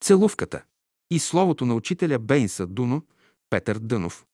[0.00, 0.62] Целувката
[1.10, 3.02] и словото на учителя Бейнса Дуно,
[3.50, 4.26] Петър Дънов.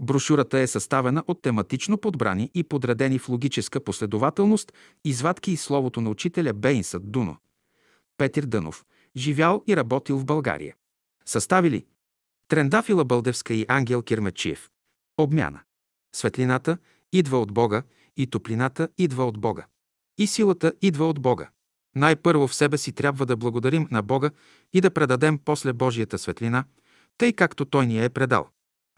[0.00, 4.72] Брошурата е съставена от тематично подбрани и подредени в логическа последователност
[5.04, 7.36] извадки и словото на учителя Бейнса Дуно.
[8.16, 8.84] Петър Дънов.
[9.16, 10.74] Живял и работил в България.
[11.24, 11.86] Съставили
[12.48, 14.70] Трендафила Бълдевска и Ангел Кирмечиев.
[15.18, 15.60] Обмяна.
[16.14, 16.78] Светлината
[17.12, 17.82] идва от Бога
[18.16, 19.66] и топлината идва от Бога.
[20.18, 21.50] И силата идва от Бога.
[21.98, 24.30] Най-първо в себе си трябва да благодарим на Бога
[24.72, 26.64] и да предадем после Божията светлина,
[27.18, 28.48] тъй както Той ни е предал.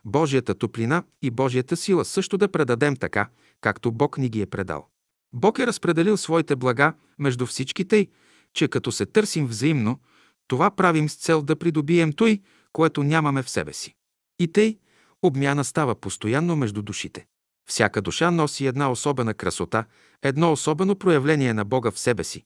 [0.05, 3.29] Божията топлина и Божията сила също да предадем така,
[3.61, 4.87] както Бог ни ги е предал.
[5.33, 8.09] Бог е разпределил своите блага между всички тъй,
[8.55, 10.01] че като се търсим взаимно,
[10.49, 12.41] това правим с цел да придобием той,
[12.73, 13.95] което нямаме в себе си.
[14.39, 14.79] И тъй,
[15.23, 17.27] обмяна става постоянно между душите.
[17.69, 19.85] Всяка душа носи една особена красота,
[20.23, 22.45] едно особено проявление на Бога в себе си,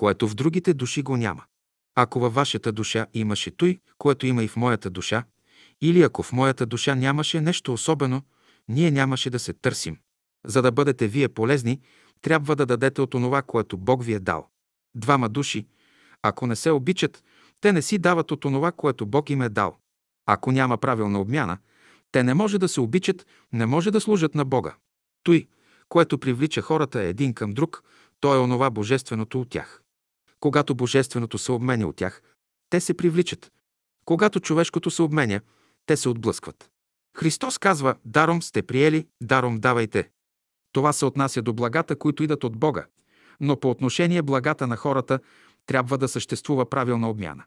[0.00, 1.44] което в другите души го няма.
[1.94, 5.24] Ако във вашата душа имаше той, което има и в моята душа,
[5.80, 8.22] или ако в моята душа нямаше нещо особено,
[8.68, 9.98] ние нямаше да се търсим.
[10.46, 11.80] За да бъдете вие полезни,
[12.22, 14.48] трябва да дадете от онова, което Бог ви е дал.
[14.94, 15.66] Двама души,
[16.22, 17.24] ако не се обичат,
[17.60, 19.76] те не си дават от онова, което Бог им е дал.
[20.26, 21.58] Ако няма правилна обмяна,
[22.12, 24.74] те не може да се обичат, не може да служат на Бога.
[25.22, 25.48] Той,
[25.88, 27.82] което привлича хората един към друг,
[28.20, 29.82] то е онова божественото от тях.
[30.40, 32.22] Когато божественото се обменя от тях,
[32.70, 33.52] те се привличат.
[34.04, 35.40] Когато човешкото се обменя,
[35.86, 36.70] те се отблъскват.
[37.16, 40.10] Христос казва, даром сте приели, даром давайте.
[40.72, 42.86] Това се отнася до благата, които идат от Бога,
[43.40, 45.18] но по отношение благата на хората
[45.66, 47.44] трябва да съществува правилна обмяна.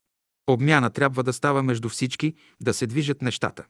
[0.47, 3.65] Обмяна трябва да става между всички, да се движат нещата.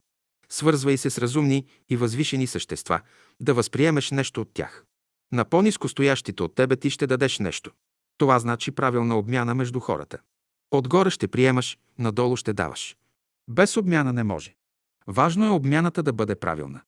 [0.49, 3.01] Свързвай се с разумни и възвишени същества,
[3.39, 4.85] да възприемеш нещо от тях.
[5.31, 7.71] На по-низко стоящите от тебе ти ще дадеш нещо.
[8.17, 10.17] Това значи правилна обмяна между хората.
[10.71, 12.97] Отгоре ще приемаш, надолу ще даваш.
[13.47, 14.55] Без обмяна не може.
[15.07, 16.81] Важно е обмяната да бъде правилна.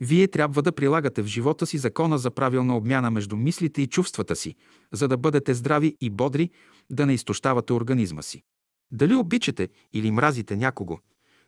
[0.00, 4.36] Вие трябва да прилагате в живота си закона за правилна обмяна между мислите и чувствата
[4.36, 4.54] си,
[4.92, 6.50] за да бъдете здрави и бодри,
[6.90, 8.42] да не изтощавате организма си.
[8.90, 10.98] Дали обичате или мразите някого,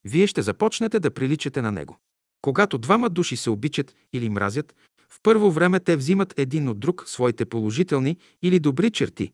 [0.05, 1.99] вие ще започнете да приличате на него.
[2.43, 4.75] Когато двама души се обичат или мразят,
[5.13, 9.33] в първо време те взимат един от друг своите положителни или добри черти,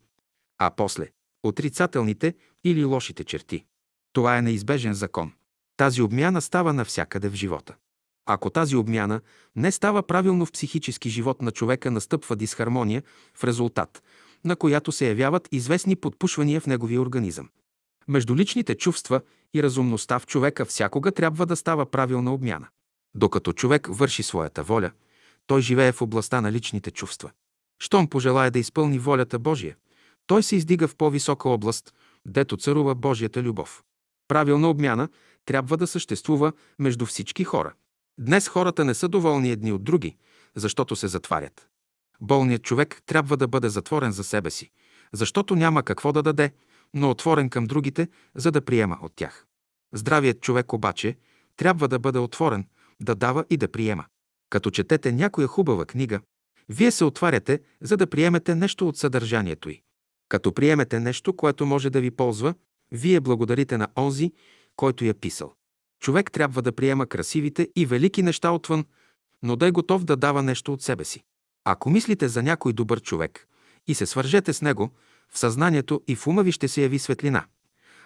[0.58, 1.08] а после–
[1.42, 3.64] отрицателните или лошите черти.
[4.12, 5.32] Това е неизбежен закон.
[5.76, 7.74] Тази обмяна става навсякъде в живота.
[8.28, 9.20] Ако тази обмяна
[9.56, 13.02] не става правилно в психически живот на човека, настъпва дисхармония,
[13.34, 14.02] в резултат
[14.46, 17.48] на която се явяват известни подпушвания в неговия организъм.
[18.08, 19.20] Между личните чувства
[19.54, 22.66] и разумността в човека всякога трябва да става правилна обмяна.
[23.14, 24.90] Докато човек върши своята воля,
[25.46, 27.30] той живее в областта на личните чувства.
[27.78, 29.76] Щом пожелая да изпълни волята Божия,
[30.26, 31.94] той се издига в по-висока област,
[32.26, 33.82] дето царува Божията любов.
[34.28, 35.08] Правилна обмяна
[35.44, 37.72] трябва да съществува между всички хора.
[38.18, 40.16] Днес хората не са доволни едни от други,
[40.54, 41.68] защото се затварят.
[42.20, 44.70] Болният човек трябва да бъде затворен за себе си,
[45.12, 46.52] защото няма какво да даде,
[46.94, 49.46] но отворен към другите, за да приема от тях.
[49.92, 51.16] Здравият човек обаче
[51.56, 52.66] трябва да бъде отворен,
[53.00, 54.04] да дава и да приема.
[54.50, 56.20] Като четете някоя хубава книга,
[56.68, 59.82] вие се отваряте, за да приемете нещо от съдържанието й.
[60.28, 62.54] Като приемете нещо, което може да ви ползва,
[62.92, 64.32] вие благодарите на онзи,
[64.76, 65.54] който я писал.
[66.00, 68.84] Човек трябва да приема красивите и велики неща отвън,
[69.42, 71.24] но да е готов да дава нещо от себе си.
[71.64, 73.48] Ако мислите за някой добър човек
[73.86, 74.90] и се свържете с него,
[75.32, 77.46] в съзнанието и в ума ви ще се яви светлина,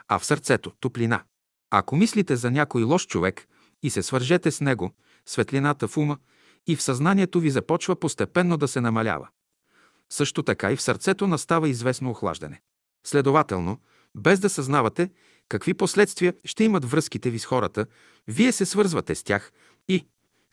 [0.09, 1.23] а в сърцето– топлина.
[1.71, 3.47] Ако мислите за някой лош човек
[3.83, 4.95] и се свържете с него,
[5.27, 6.19] светлината в ума
[6.67, 9.29] и в съзнанието ви започва постепенно да се намалява.
[10.11, 12.61] Също така и в сърцето настава известно охлаждане.
[13.05, 13.79] Следователно,
[14.15, 15.11] без да съзнавате
[15.49, 17.87] какви последствия ще имат връзките ви с хората,
[18.29, 19.53] вие се свързвате с тях
[19.89, 20.07] и,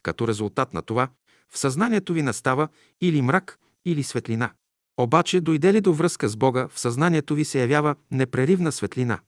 [0.03, 1.09] като резултат на това,
[1.49, 2.67] в съзнанието ви настава
[3.01, 4.51] или мрак, или светлина.
[4.97, 9.19] Обаче, дойде ли до връзка с Бога, в съзнанието ви се явява непреривна светлина,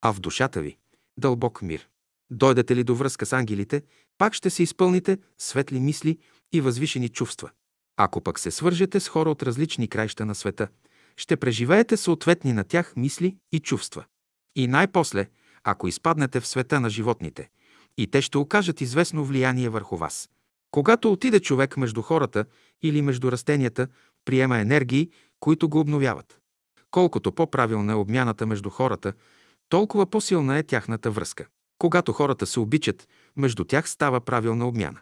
[0.00, 0.76] а в душата ви–
[1.16, 1.89] дълбок мир.
[2.30, 3.82] Дойдете ли до връзка с ангелите,
[4.18, 6.18] пак ще се изпълните светли мисли
[6.52, 7.50] и възвишени чувства.
[7.96, 10.68] Ако пък се свържете с хора от различни краища на света,
[11.16, 14.04] ще преживеете съответни на тях мисли и чувства.
[14.56, 15.26] И най-после,
[15.64, 17.50] ако изпаднете в света на животните,
[17.98, 20.30] и те ще окажат известно влияние върху вас.
[20.70, 22.44] Когато отиде човек между хората
[22.82, 23.88] или между растенията,
[24.24, 25.10] приема енергии,
[25.40, 26.38] които го обновяват.
[26.90, 29.12] Колкото по-правилна е обмяната между хората,
[29.68, 31.46] толкова по-силна е тяхната връзка.
[31.80, 35.00] Когато хората се обичат, между тях става правилна обмяна.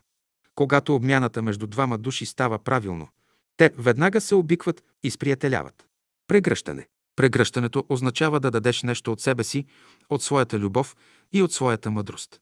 [0.54, 3.08] Когато обмяната между двама души става правилно,
[3.56, 5.86] те веднага се обикват и сприятеляват.
[6.26, 6.86] Прегръщане.
[7.16, 9.66] Прегръщането означава да дадеш нещо от себе си,
[10.10, 10.96] от своята любов
[11.32, 12.40] и от своята мъдрост.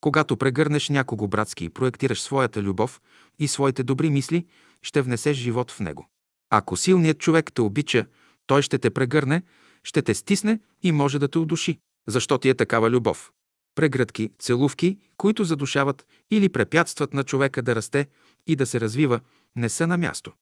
[0.00, 3.00] Когато прегърнеш някого братски и проектираш своята любов
[3.38, 4.46] и своите добри мисли,
[4.82, 6.08] ще внесеш живот в него.
[6.50, 8.06] Ако силният човек те обича,
[8.46, 9.42] той ще те прегърне,
[9.84, 11.78] ще те стисне и може да те удуши.
[12.08, 13.32] Защо ти е такава любов?
[13.80, 18.06] Прегръдки, целувки, които задушават или препятстват на човека да расте
[18.46, 19.20] и да се развива,
[19.56, 20.32] не са на място.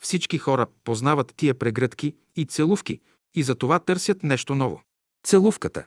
[0.00, 3.00] Всички хора познават тия прегръдки и целувки
[3.34, 4.82] и за това търсят нещо ново.
[5.26, 5.86] Целувката.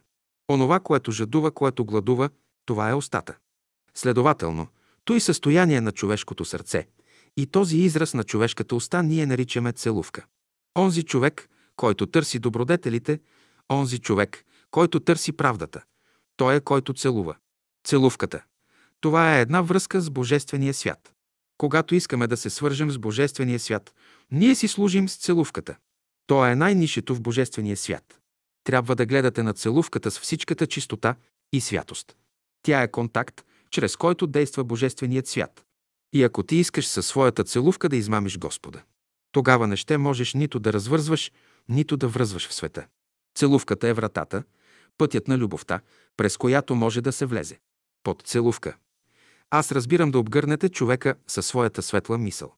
[0.52, 2.30] Онова, което жадува, което гладува,
[2.66, 3.38] това е устата.
[3.94, 4.68] Следователно,
[5.06, 6.88] той състояние на човешкото сърце
[7.38, 10.26] и този израз на човешката уста ние наричаме целувка.
[10.78, 13.20] Онзи човек, който търси добродетелите,
[13.72, 15.84] онзи човек, който търси правдата,
[16.40, 17.36] той е който целува.
[17.88, 18.44] Целувката.
[19.02, 21.14] Това е една връзка с Божествения свят.
[21.58, 23.94] Когато искаме да се свържем с Божествения свят,
[24.32, 25.76] ние си служим с целувката.
[26.28, 28.20] То е най-нишето в Божествения свят.
[28.64, 31.16] Трябва да гледате на целувката с всичката чистота
[31.54, 32.16] и святост.
[32.62, 35.66] Тя е контакт, чрез който действа Божественият свят.
[36.14, 38.82] И ако ти искаш със своята целувка да измамиш Господа,
[39.32, 41.32] тогава не ще можеш нито да развързваш,
[41.70, 42.88] нито да връзваш в света.
[43.36, 44.44] Целувката е вратата,
[45.00, 45.80] пътят на любовта,
[46.18, 47.60] през която може да се влезе.
[48.04, 48.78] Под целувка.
[49.50, 52.54] Аз разбирам да обгърнете човека със своята светла мисъл.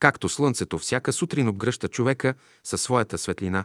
[0.00, 2.34] Както слънцето всяка сутрин обгръща човека
[2.64, 3.64] със своята светлина,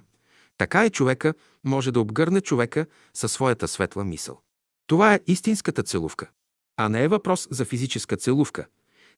[0.57, 1.33] така и човека
[1.63, 4.41] може да обгърне човека със своята светла мисъл.
[4.87, 6.29] Това е истинската целувка,
[6.77, 8.65] а не е въпрос за физическа целувка,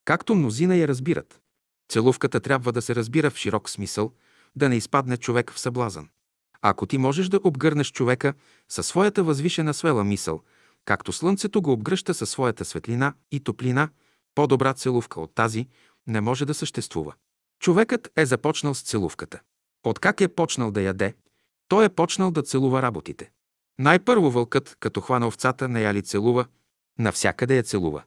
[0.05, 1.39] както мнозина я разбират.
[1.89, 4.11] Целувката трябва да се разбира в широк смисъл,
[4.55, 6.09] да не изпадне човек в съблазън.
[6.65, 8.33] Ако ти можеш да обгърнеш човека
[8.69, 10.41] със своята възвишена свела мисъл,
[10.85, 13.89] както слънцето го обгръща със своята светлина и топлина,
[14.35, 15.67] по-добра целувка от тази
[16.07, 17.13] не може да съществува.
[17.59, 19.39] Човекът е започнал с целувката.
[19.83, 21.15] Откак е почнал да яде,
[21.67, 23.31] той е почнал да целува работите.
[23.79, 26.45] Най-първо вълкът, като хвана овцата, не я ли целува,
[26.99, 28.03] навсякъде я целува.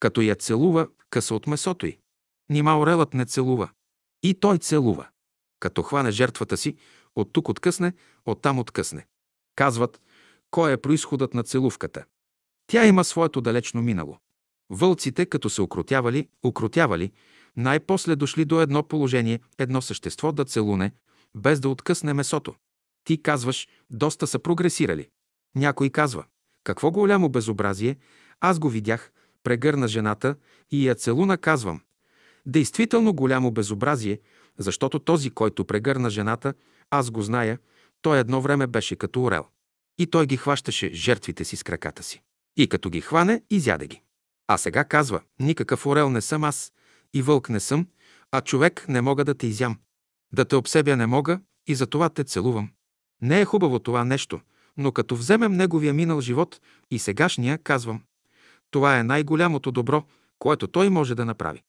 [0.00, 1.98] Като я целува, къса от месото й.
[2.48, 3.70] Нима орелът не целува.
[4.22, 5.08] И той целува.
[5.60, 6.76] Като хване жертвата си,
[7.20, 7.92] от тук откъсне,
[8.26, 9.06] оттам откъсне.
[9.56, 10.00] Казват,
[10.50, 12.04] кой е происходът на целувката.
[12.66, 14.18] Тя има своето далечно минало.
[14.70, 17.12] Вълците, като се окротявали, окротявали,
[17.56, 20.92] най-после дошли до едно положение, едно същество да целуне,
[21.34, 22.54] без да откъсне месото.
[23.04, 25.08] Ти казваш, доста са прогресирали.
[25.54, 26.24] Някой казва,
[26.64, 27.96] какво голямо безобразие,
[28.40, 29.12] аз го видях,
[29.42, 30.34] прегърна жената
[30.70, 31.80] и я целуна, казвам.
[32.46, 34.20] Действително голямо безобразие,
[34.58, 36.54] защото този, който прегърна жената,
[36.90, 37.58] аз го зная,
[38.02, 39.46] той едно време беше като орел.
[39.98, 42.22] И той ги хващаше жертвите си с краката си.
[42.56, 44.02] И като ги хване, изяде ги.
[44.48, 46.72] А сега казва, никакъв орел не съм аз,
[47.14, 47.86] и вълк не съм,
[48.32, 49.78] а човек не мога да те изям.
[50.32, 52.70] Да те обсебя не мога и за това те целувам.
[53.22, 54.40] Не е хубаво това нещо,
[54.76, 56.60] но като вземем неговия минал живот
[56.90, 58.02] и сегашния, казвам,
[58.70, 60.04] това е най-голямото добро,
[60.38, 61.62] което той може да направи.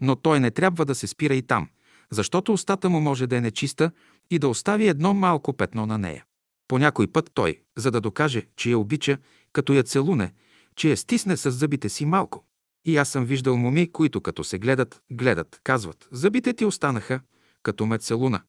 [0.00, 1.68] Но той не трябва да се спира и там,
[2.10, 3.90] защото устата му може да е нечиста
[4.30, 6.24] и да остави едно малко петно на нея.
[6.68, 9.18] По някой път той, за да докаже, че я обича,
[9.52, 10.32] като я целуне,
[10.76, 12.44] че я стисне с зъбите си малко.
[12.84, 17.20] И аз съм виждал моми, които като се гледат, гледат, казват, зъбите ти останаха,
[17.62, 18.42] като ме целуна.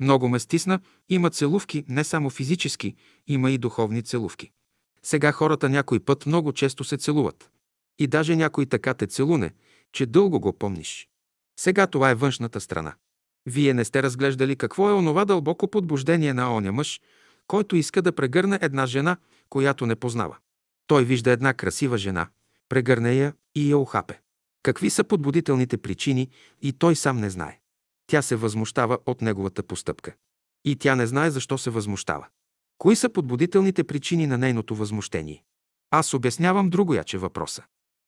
[0.00, 2.94] Много ме стисна, има целувки, не само физически,
[3.26, 4.50] има и духовни целувки.
[5.02, 7.50] Сега хората някой път много често се целуват.
[7.98, 9.54] И даже някой така те целуне,
[9.92, 11.08] че дълго го помниш.
[11.58, 12.94] Сега това е външната страна.
[13.46, 17.00] Вие не сте разглеждали какво е онова дълбоко подбуждение на оня мъж,
[17.46, 19.16] който иска да прегърне една жена,
[19.48, 20.36] която не познава.
[20.86, 22.28] Той вижда една красива жена,
[22.68, 24.20] прегърне я и я охапе.
[24.62, 26.28] Какви са подбудителните причини
[26.62, 27.60] и той сам не знае.
[28.06, 30.14] Тя се възмущава от неговата постъпка.
[30.64, 32.26] И тя не знае защо се възмущава.
[32.78, 35.44] Кои са подбудителните причини на нейното възмущение?
[35.90, 37.64] Аз обяснявам другояче въпроса.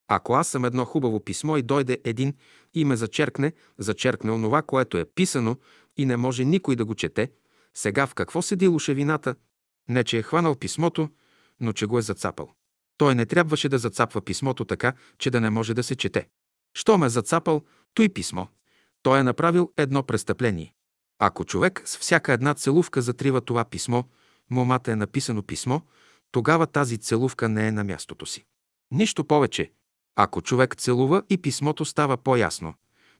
[0.07, 2.33] Ако аз съм едно хубаво писмо и дойде един
[2.73, 5.55] и ме зачеркне, зачеркне онова, което е писано
[5.97, 7.31] и не може никой да го чете,
[7.73, 9.35] сега в какво седи лошевината?
[9.89, 11.09] Не, че е хванал писмото,
[11.59, 12.49] но че го е зацапал.
[12.97, 16.27] Той не трябваше да зацапва писмото така, че да не може да се чете.
[16.73, 17.61] Що ме зацапал,
[17.93, 18.45] той писмо.
[19.03, 20.73] Той е направил едно престъпление.
[21.19, 24.03] Ако човек с всяка една целувка затрива това писмо,
[24.49, 25.79] момата е написано писмо,
[26.31, 28.45] тогава тази целувка не е на мястото си.
[28.91, 29.71] Нищо повече.
[30.15, 32.73] Ако човек целува и писмото става по-ясно,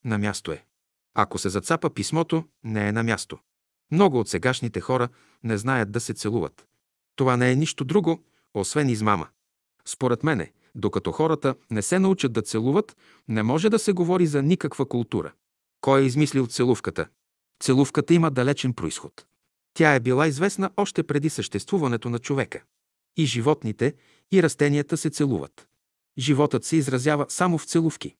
[0.05, 0.65] на място е.
[1.13, 3.39] Ако се зацапа писмото, не е на място.
[3.91, 5.09] Много от сегашните хора
[5.43, 6.67] не знаят да се целуват.
[7.15, 9.27] Това не е нищо друго, освен измама.
[9.85, 14.41] Според мене, докато хората не се научат да целуват, не може да се говори за
[14.41, 15.31] никаква култура.
[15.81, 17.07] Кой е измислил целувката?
[17.63, 19.25] Целувката има далечен происход.
[19.73, 22.63] Тя е била известна още преди съществуването на човека.
[23.17, 23.93] И животните,
[24.31, 25.67] и растенията се целуват.
[26.17, 28.15] Животът се изразява само в целувки.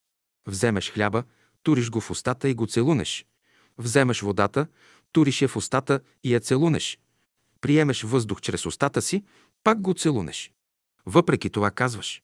[0.48, 1.24] Вземеш хляба,
[1.64, 3.26] туриш го в устата и го целунеш.
[3.78, 4.68] Вземеш водата,
[5.12, 7.00] туриш я в устата и я целунеш.
[7.62, 9.24] Приемеш въздух чрез устата си,
[9.64, 10.52] пак го целунеш.
[11.06, 12.24] Въпреки това казваш.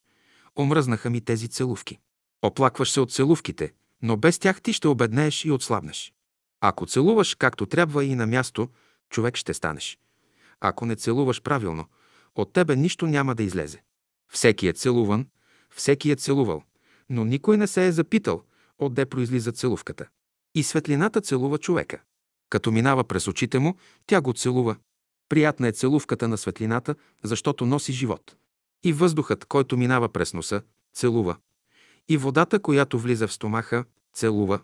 [0.58, 1.98] Омръзнаха ми тези целувки.
[2.42, 3.72] Оплакваш се от целувките,
[4.02, 6.12] но без тях ти ще обеднееш и отслабнеш.
[6.60, 8.68] Ако целуваш както трябва и на място,
[9.10, 9.98] човек ще станеш.
[10.60, 11.86] Ако не целуваш правилно,
[12.34, 13.82] от тебе нищо няма да излезе.
[14.28, 15.26] Всеки е целуван,
[15.78, 16.62] всеки е целувал,
[17.10, 18.42] но никой не се е запитал,
[18.78, 20.06] отде произлиза целувката.
[20.54, 22.00] И светлината целува човека.
[22.50, 24.76] Като минава през очите му, тя го целува.
[25.28, 28.36] Приятна е целувката на светлината, защото носи живот.
[28.84, 30.62] И въздухът, който минава през носа,
[30.94, 31.36] целува.
[32.08, 34.60] И водата, която влиза в стомаха, целува.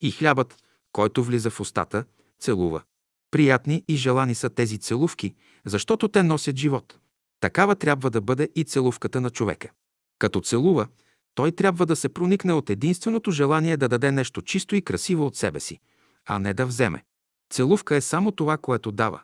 [0.00, 0.56] И хлябът,
[0.92, 2.04] който влиза в устата,
[2.40, 2.82] целува.
[3.30, 5.34] Приятни и желани са тези целувки,
[5.64, 6.98] защото те носят живот.
[7.40, 9.70] Такава трябва да бъде и целувката на човека.
[10.18, 10.86] Като целува,
[11.34, 15.36] той трябва да се проникне от единственото желание да даде нещо чисто и красиво от
[15.36, 15.80] себе си,
[16.26, 17.04] а не да вземе.
[17.50, 19.20] Целувка е само това, което дава.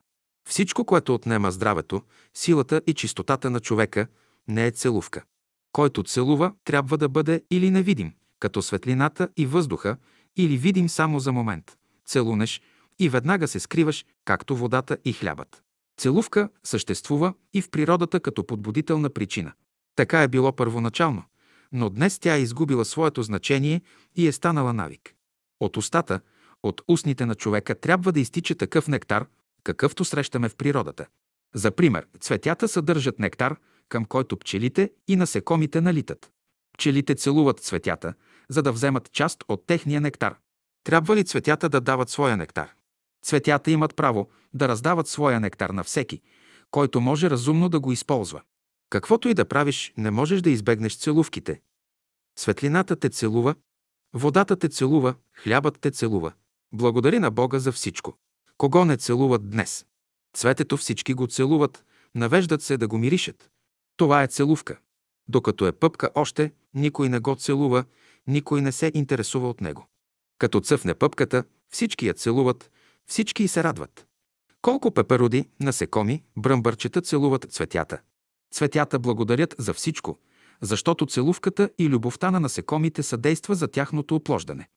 [0.49, 2.03] Всичко, което отнема здравето,
[2.35, 4.07] силата и чистотата на човека,
[4.49, 5.23] не е целувка.
[5.73, 9.97] Който целува, трябва да бъде или невидим, като светлината и въздуха,
[10.37, 11.77] или видим само за момент.
[12.07, 12.61] Целунеш
[12.99, 15.63] и веднага се скриваш, както водата и хлябът.
[15.97, 19.53] Целувка съществува и в природата като подбудителна причина.
[19.97, 21.23] Така е било първоначално,
[21.73, 23.83] но днес тя е изгубила своето значение
[24.17, 25.15] и е станала навик.
[25.61, 26.21] От устата,
[26.63, 29.27] от устните на човека трябва да изтича такъв нектар,
[29.65, 31.07] какъвто срещаме в природата.
[31.55, 33.57] За пример, цветята съдържат нектар,
[33.89, 36.31] към който пчелите и насекомите налитат.
[36.73, 38.15] Пчелите целуват цветята,
[38.49, 40.37] за да вземат част от техния нектар.
[40.85, 42.75] Трябва ли цветята да дават своя нектар?
[43.25, 46.21] Цветята имат право да раздават своя нектар на всеки,
[46.71, 48.43] който може разумно да го използва.
[48.91, 51.61] Каквото и да правиш, не можеш да избегнеш целувките.
[52.39, 53.55] Светлината те целува,
[54.13, 56.33] водата те целува, хлябът те целува.
[56.73, 58.19] Благодари на Бога за всичко.
[58.57, 59.87] Кого не целуват днес?
[60.37, 63.51] Цветето всички го целуват, навеждат се да го миришат.
[63.97, 64.79] Това е целувка.
[65.29, 67.85] Докато е пъпка още, никой не го целува,
[68.27, 69.87] никой не се интересува от него.
[70.39, 72.71] Като цъфне пъпката, всички я целуват,
[73.07, 74.07] всички и се радват.
[74.63, 78.01] Колко пепероди, насекоми, бръмбърчета целуват цветята.
[78.55, 80.19] Цветята благодарят за всичко,
[80.61, 84.69] защото целувката и любовта на насекомите съдейства за тяхното оплождане.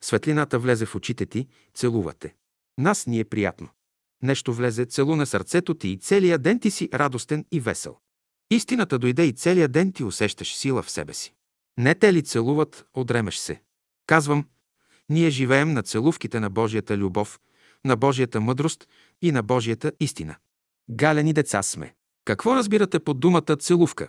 [0.00, 2.34] Светлината влезе в очите ти, целувате.
[2.78, 3.68] Нас ни е приятно.
[4.22, 7.96] Нещо влезе, целуна сърцето ти и целият ден ти си радостен и весел.
[8.50, 11.34] Истината дойде и целият ден ти усещаш сила в себе си.
[11.78, 13.62] Не те ли целуват, одремеш се.
[14.06, 14.46] Казвам,
[15.08, 17.40] ние живеем на целувките на Божията любов,
[17.84, 18.88] на Божията мъдрост
[19.22, 20.36] и на Божията истина.
[20.90, 21.94] Галени деца сме.
[22.24, 24.08] Какво разбирате под думата целувка?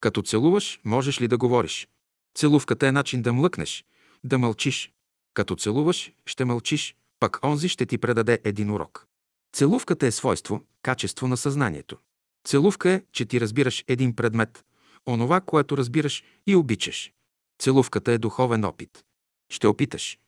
[0.00, 1.88] Като целуваш, можеш ли да говориш?
[2.34, 3.84] Целувката е начин да млъкнеш,
[4.24, 4.92] да мълчиш.
[5.34, 9.06] Като целуваш, ще мълчиш, пък онзи ще ти предаде един урок.
[9.52, 11.98] Целувката е свойство, качество на съзнанието.
[12.46, 14.64] Целувка е, че ти разбираш един предмет,
[15.06, 17.12] онова, което разбираш и обичаш.
[17.58, 19.04] Целувката е духовен опит.
[19.50, 20.18] Ще опиташ.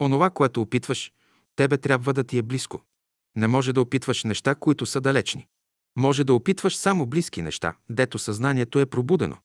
[0.00, 1.12] Онова, което опитваш,
[1.56, 2.82] тебе трябва да ти е близко.
[3.36, 5.46] Не може да опитваш неща, които са далечни.
[5.96, 9.36] Може да опитваш само близки неща, дето съзнанието е пробудено.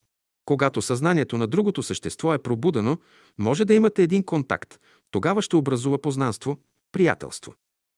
[0.46, 2.98] Когато съзнанието на другото същество е пробудено,
[3.38, 4.80] може да имате един контакт.
[5.12, 6.58] Тогава ще образува познанство,
[6.92, 7.54] приятелство.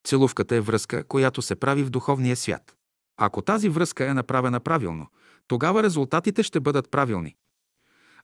[0.07, 2.75] Целувката е връзка, която се прави в духовния свят.
[3.17, 5.07] Ако тази връзка е направена правилно,
[5.47, 7.35] тогава резултатите ще бъдат правилни.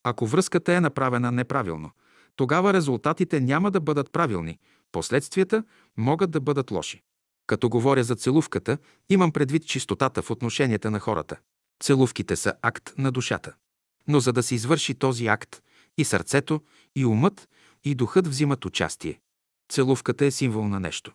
[0.03, 1.91] Ако връзката е направена неправилно,
[2.35, 4.59] тогава резултатите няма да бъдат правилни,
[4.91, 5.63] последствията
[5.97, 7.03] могат да бъдат лоши.
[7.49, 8.77] Като говоря за целувката,
[9.09, 11.37] имам предвид чистотата в отношенията на хората.
[11.83, 13.53] Целувките са акт на душата.
[14.07, 15.61] Но за да се извърши този акт,
[15.97, 16.61] и сърцето,
[16.95, 17.49] и умът,
[17.83, 19.19] и духът взимат участие.
[19.71, 21.11] Целувката е символ на нещо.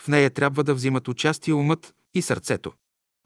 [0.00, 2.72] В нея трябва да взимат участие умът и сърцето.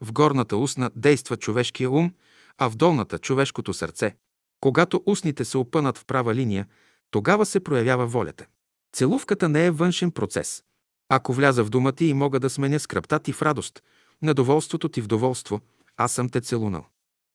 [0.01, 2.13] В горната устна действа човешкия ум,
[2.57, 4.15] а в долната– човешкото сърце.
[4.61, 6.67] Когато устните се опънат в права линия,
[7.11, 8.45] тогава се проявява волята.
[8.93, 10.63] Целувката не е външен процес.
[11.09, 13.83] Ако вляза в думата и мога да сменя скръпта ти в радост,
[14.21, 15.61] недоволството ти в доволство,
[15.97, 16.85] аз съм те целунал.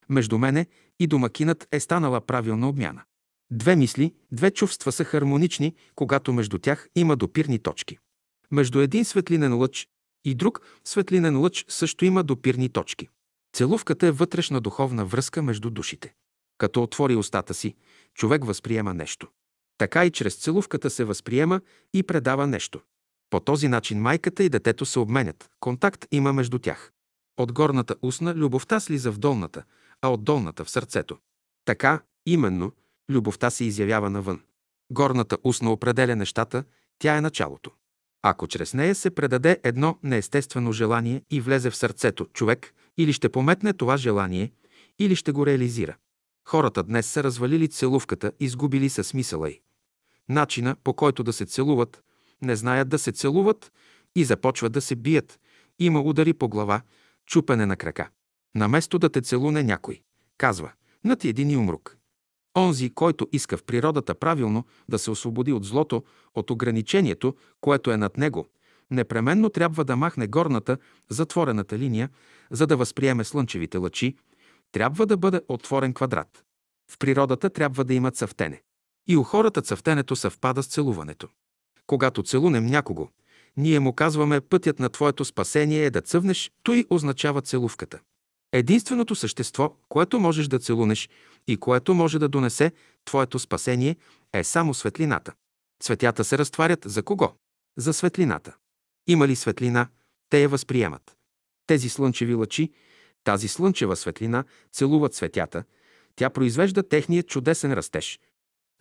[0.08, 0.66] Между мене
[1.00, 3.02] и домакинът е станала правилна обмяна.
[3.50, 7.98] Две мисли, две чувства са хармонични, когато между тях има допирни точки.
[8.50, 9.88] Между един светлинен лъч
[10.24, 13.08] и друг светлинен лъч също има допирни точки.
[13.56, 16.14] Целувката е вътрешна духовна връзка между душите.
[16.58, 17.74] Като отвори устата си,
[18.14, 19.28] човек възприема нещо.
[19.78, 21.60] Така и чрез целувката се възприема
[21.94, 22.80] и предава нещо.
[23.32, 25.50] По този начин майката и детето се обменят.
[25.60, 26.92] Контакт има между тях.
[27.36, 29.62] От горната устна любовта слиза в долната,
[30.02, 31.18] а от долната в сърцето.
[31.64, 32.72] Така, именно,
[33.10, 34.40] любовта се изявява навън.
[34.90, 36.64] Горната устна определя нещата,
[36.98, 37.70] тя е началото.
[38.22, 43.28] Ако чрез нея се предаде едно неестествено желание и влезе в сърцето, човек или ще
[43.28, 44.52] пометне това желание,
[44.98, 45.96] или ще го реализира.
[46.48, 49.60] Хората днес са развалили целувката, изгубили са смисъла й.
[50.28, 52.02] Начина, по който да се целуват,
[52.42, 53.72] не знаят да се целуват
[54.16, 55.40] и започват да се бият.
[55.78, 56.82] Има удари по глава,
[57.26, 58.08] чупене на крака.
[58.54, 60.00] Наместо да те целуне някой,
[60.38, 60.72] казва,
[61.04, 61.96] на ти един умрук.
[62.58, 67.96] Онзи, който иска в природата правилно да се освободи от злото, от ограничението, което е
[67.96, 68.48] над него,
[68.90, 70.78] непременно трябва да махне горната,
[71.10, 72.10] затворената линия,
[72.50, 74.16] за да възприеме слънчевите лъчи,
[74.72, 76.44] трябва да бъде отворен квадрат.
[76.90, 78.62] В природата трябва да има цъфтене.
[79.08, 81.28] И у хората цъфтенето съвпада с целуването.
[81.86, 83.08] Когато целунем някого,
[83.56, 88.00] ние му казваме пътят на твоето спасение е да цъвнеш, той означава целувката.
[88.52, 91.08] Единственото същество, което можеш да целунеш
[91.46, 92.72] и което може да донесе
[93.04, 93.96] твоето спасение,
[94.32, 95.32] е само светлината.
[95.82, 97.32] Цветята се разтварят за кого?
[97.78, 98.56] За светлината.
[99.06, 99.88] Има ли светлина,
[100.30, 101.16] те я възприемат.
[101.66, 102.72] Тези слънчеви лъчи,
[103.24, 105.64] тази слънчева светлина целуват цветята,
[106.16, 108.20] тя произвежда техния чудесен растеж.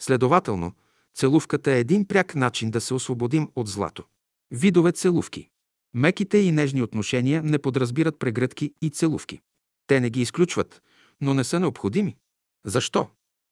[0.01, 0.74] Следователно,
[1.15, 4.03] целувката е един пряк начин да се освободим от злато.
[4.51, 5.49] Видове целувки.
[5.93, 9.41] Меките и нежни отношения не подразбират прегръдки и целувки.
[9.87, 10.81] Те не ги изключват,
[11.21, 12.17] но не са необходими.
[12.65, 13.09] Защо?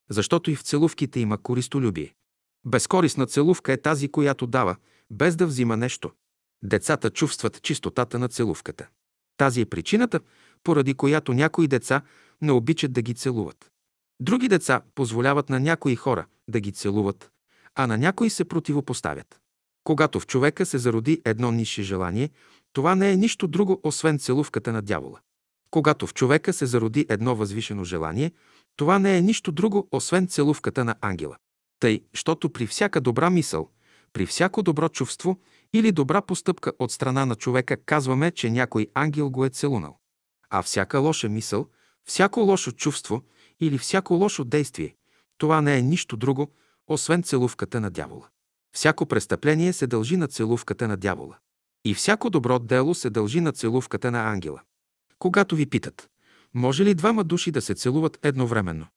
[0.09, 2.13] Защото и в целувките има користолюбие.
[2.65, 4.75] Безкорисна целувка е тази, която дава,
[5.11, 6.11] без да взима нещо.
[6.63, 8.87] Децата чувстват чистотата на целувката.
[9.37, 10.19] Тази е причината,
[10.63, 12.01] поради която някои деца
[12.41, 13.71] не обичат да ги целуват.
[14.19, 17.31] Други деца позволяват на някои хора да ги целуват,
[17.75, 19.39] а на някои се противопоставят.
[19.83, 22.29] Когато в човека се зароди едно нисше желание,
[22.73, 25.19] това не е нищо друго, освен целувката на дявола.
[25.71, 28.31] Когато в човека се зароди едно възвишено желание,
[28.75, 31.38] това не е нищо друго, освен целувката на ангела.
[31.79, 33.70] Тъй, щото при всяка добра мисъл,
[34.13, 35.39] при всяко добро чувство
[35.74, 40.00] или добра постъпка от страна на човека казваме, че някой ангел го е целунал.
[40.50, 41.67] А всяка лоша мисъл,
[42.05, 43.22] всяко лошо чувство
[43.59, 44.96] или всяко лошо действие,
[45.37, 46.51] това не е нищо друго,
[46.89, 48.27] освен целувката на дявола.
[48.75, 51.37] Всяко престъпление се дължи на целувката на дявола.
[51.85, 54.61] И всяко добро дело се дължи на целувката на ангела.
[55.19, 56.09] Когато ви питат,
[56.53, 58.87] може ли двама души да се целуват едновременно?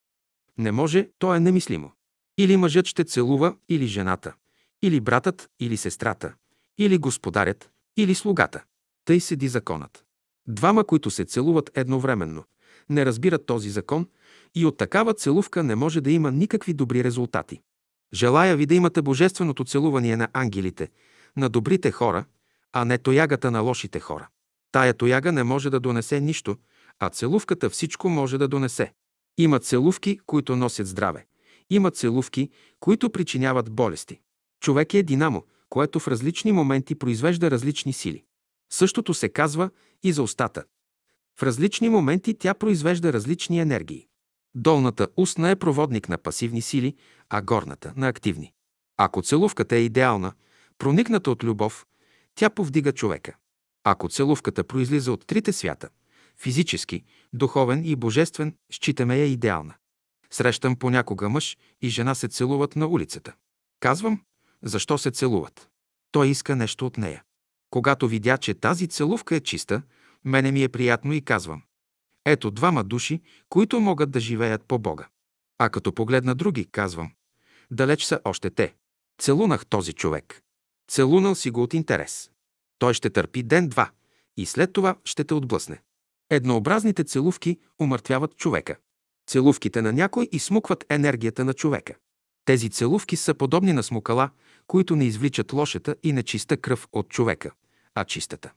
[0.59, 1.93] Не може, то е немислимо.
[2.39, 4.35] Или мъжът ще целува, или жената,
[4.83, 6.35] или братът, или сестрата,
[6.79, 8.65] или господарят, или слугата.
[9.05, 10.05] Тъй седи законът.
[10.49, 12.45] Двама, които се целуват едновременно,
[12.89, 14.09] не разбират този закон
[14.55, 17.61] и от такава целувка не може да има никакви добри резултати.
[18.15, 20.89] Желая ви да имате божественото целувание на ангелите,
[21.37, 22.25] на добрите хора,
[22.73, 24.29] а не тоягата на лошите хора.
[24.73, 26.57] Тая тояга не може да донесе нищо,
[26.99, 28.93] а целувката всичко може да донесе.
[29.39, 31.27] Има целувки, които носят здраве.
[31.71, 34.21] Има целувки, които причиняват болести.
[34.61, 38.25] Човек е динамо, което в различни моменти произвежда различни сили.
[38.73, 39.71] Същото се казва
[40.03, 40.65] и за устата.
[41.39, 44.07] В различни моменти тя произвежда различни енергии.
[44.55, 46.97] Долната устна е проводник на пасивни сили,
[47.31, 48.53] а горната– на активни.
[48.97, 50.33] Ако целувката е идеална,
[50.79, 51.87] проникната от любов,
[52.35, 53.37] тя повдига човека.
[53.85, 55.89] Ако целувката произлиза от трите свята–
[56.37, 59.75] физически, духовен и божествен, считаме я идеална.
[60.31, 63.33] Срещам понякога мъж и жена се целуват на улицата.
[63.81, 64.21] Казвам,
[64.63, 65.69] защо се целуват?
[66.11, 67.23] Той иска нещо от нея.
[67.71, 69.83] Когато видя, че тази целувка е чиста,
[70.25, 71.63] мене ми е приятно и казвам.
[72.25, 75.09] Ето двама души, които могат да живеят по Бога.
[75.59, 77.13] А като погледна други, казвам.
[77.71, 78.75] Далеч са още те.
[79.21, 80.43] Целунах този човек.
[80.89, 82.31] Целунал си го от интерес.
[82.79, 83.91] Той ще търпи ден-два
[84.37, 85.83] и след това ще те отблъсне.
[86.31, 88.77] Еднообразните целувки умъртвяват човека.
[89.27, 91.95] Целувките на някой изсмукват енергията на човека.
[92.45, 94.31] Тези целувки са подобни на смукала,
[94.67, 97.51] които не извличат лошата и нечиста кръв от човека,
[97.95, 98.53] а чистата.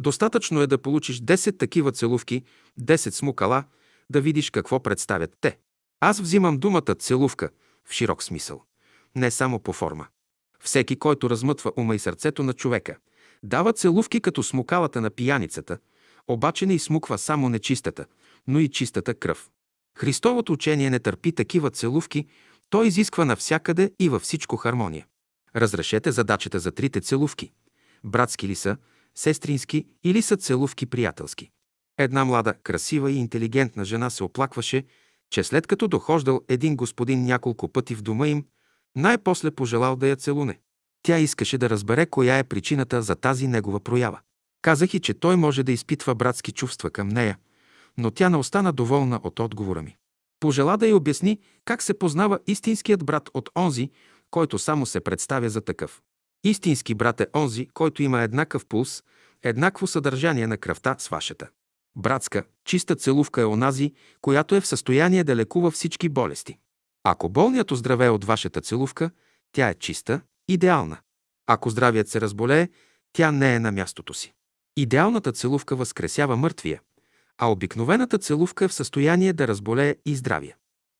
[0.00, 2.42] Достатъчно е да получиш 10 такива целувки,
[2.80, 3.64] 10 смукала,
[4.10, 5.58] да видиш какво представят те.
[6.00, 7.50] Аз взимам думата целувка
[7.84, 8.62] в широк смисъл,
[9.16, 10.06] не само по форма.
[10.60, 12.96] Всеки, който размътва ума и сърцето на човека,
[13.42, 15.78] дава целувки като смукалата на пияницата,
[16.28, 18.06] обаче не изсмуква само нечистата,
[18.46, 19.50] но и чистата кръв.
[19.98, 22.26] Христовото учение не търпи такива целувки,
[22.70, 25.06] то изисква навсякъде и във всичко хармония.
[25.56, 27.52] Разрешете задачата за трите целувки.
[28.04, 28.76] Братски ли са,
[29.14, 31.50] сестрински или са целувки приятелски.
[31.98, 34.84] Една млада, красива и интелигентна жена се оплакваше,
[35.30, 38.44] че след като дохождал един господин няколко пъти в дома им,
[38.96, 40.58] най-после пожелал да я целуне.
[41.02, 44.20] Тя искаше да разбере коя е причината за тази негова проява.
[44.62, 47.38] Казах и, че той може да изпитва братски чувства към нея,
[47.98, 49.96] но тя не остана доволна от отговора ми.
[50.40, 53.90] Пожела да й обясни как се познава истинският брат от онзи,
[54.30, 56.02] който само се представя за такъв.
[56.44, 59.02] Истински брат е онзи, който има еднакъв пулс,
[59.42, 61.48] еднакво съдържание на кръвта с вашата.
[61.96, 66.58] Братска, чиста целувка е онази, която е в състояние да лекува всички болести.
[67.04, 69.10] Ако болният оздравее от вашата целувка,
[69.52, 70.98] тя е чиста, идеална.
[71.46, 72.68] Ако здравият се разболее,
[73.12, 74.34] тя не е на мястото си.
[74.76, 76.80] Идеалната целувка възкресява мъртвия,
[77.38, 80.56] а обикновената целувка е в състояние да разболее и здравия.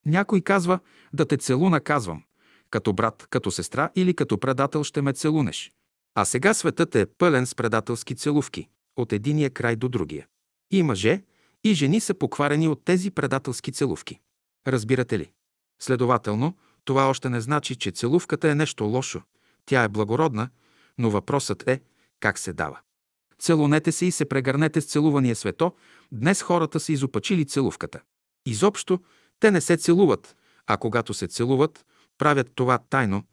[0.06, 0.78] Някой казва
[1.12, 2.22] да те целуна казвам.
[2.70, 5.72] Като брат, като сестра или като предател ще ме целунеш.
[6.14, 10.26] А сега светът е пълен с предателски целувки, от единия край до другия.
[10.70, 11.22] И мъже,
[11.64, 14.20] и жени са покварени от тези предателски целувки.
[14.66, 15.32] Разбирате ли?
[15.82, 19.22] Следователно, това още не значи, че целувката е нещо лошо.
[19.66, 20.48] Тя е благородна,
[20.98, 21.80] но въпросът е
[22.20, 22.78] как се дава.
[23.38, 25.72] Целунете се и се прегърнете с целувания свето.
[26.12, 28.00] Днес хората са изопачили целувката.
[28.46, 29.00] Изобщо
[29.40, 31.84] те не се целуват, а когато се целуват,
[32.20, 33.24] правят това тайно,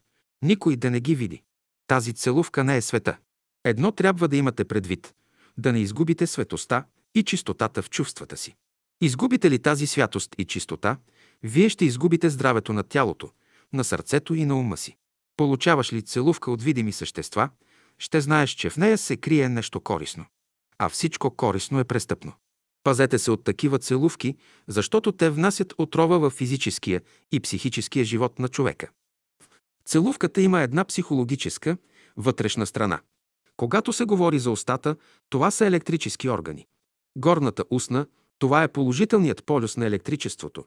[0.42, 1.44] никой да не ги види.
[1.88, 3.18] Тази целувка не е света.
[3.64, 5.14] Едно трябва да имате предвид–
[5.58, 6.84] да не изгубите светоста
[7.16, 8.56] и чистотата в чувствата си.
[9.02, 10.98] Изгубите ли тази святост и чистота,
[11.44, 13.32] вие ще изгубите здравето на тялото,
[13.74, 14.98] на сърцето и на ума си.
[15.38, 17.50] Получаваш ли целувка от видими същества,
[17.98, 20.26] ще знаеш, че в нея се крие нещо корисно.
[20.78, 22.34] А всичко корисно е престъпно.
[22.84, 24.36] Пазете се от такива целувки,
[24.68, 28.90] защото те внасят отрова в физическия и психическия живот на човека.
[29.86, 31.78] Целувката има една психологическа,
[32.18, 33.00] вътрешна страна.
[33.58, 34.96] Когато се говори за устата,
[35.30, 36.68] това са електрически органи.
[37.18, 38.06] Горната устна–
[38.40, 40.66] това е положителният полюс на електричеството,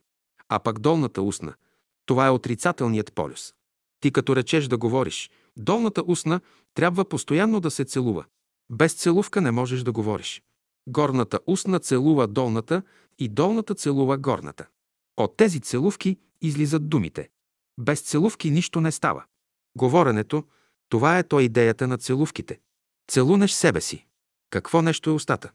[0.49, 1.55] а пък долната устна–
[2.07, 3.55] това е отрицателният полюс.
[4.01, 6.41] Ти като речеш да говориш, долната устна
[6.75, 8.25] трябва постоянно да се целува.
[8.71, 10.43] Без целувка не можеш да говориш.
[10.91, 12.83] Горната устна целува долната
[13.19, 14.67] и долната целува горната.
[15.17, 17.29] От тези целувки излизат думите.
[17.81, 19.25] Без целувки нищо не става.
[19.77, 20.45] Говоренето–
[20.89, 22.61] това е то идеята на целувките.
[23.11, 24.07] Целунеш себе си.
[24.51, 25.51] Какво нещо е устата?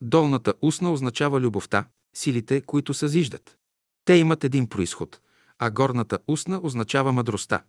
[0.00, 3.58] Долната устна означава любовта, силите, които съзиждат.
[4.04, 5.20] Те имат един происход,
[5.58, 7.64] а горната устна означава мъдростта.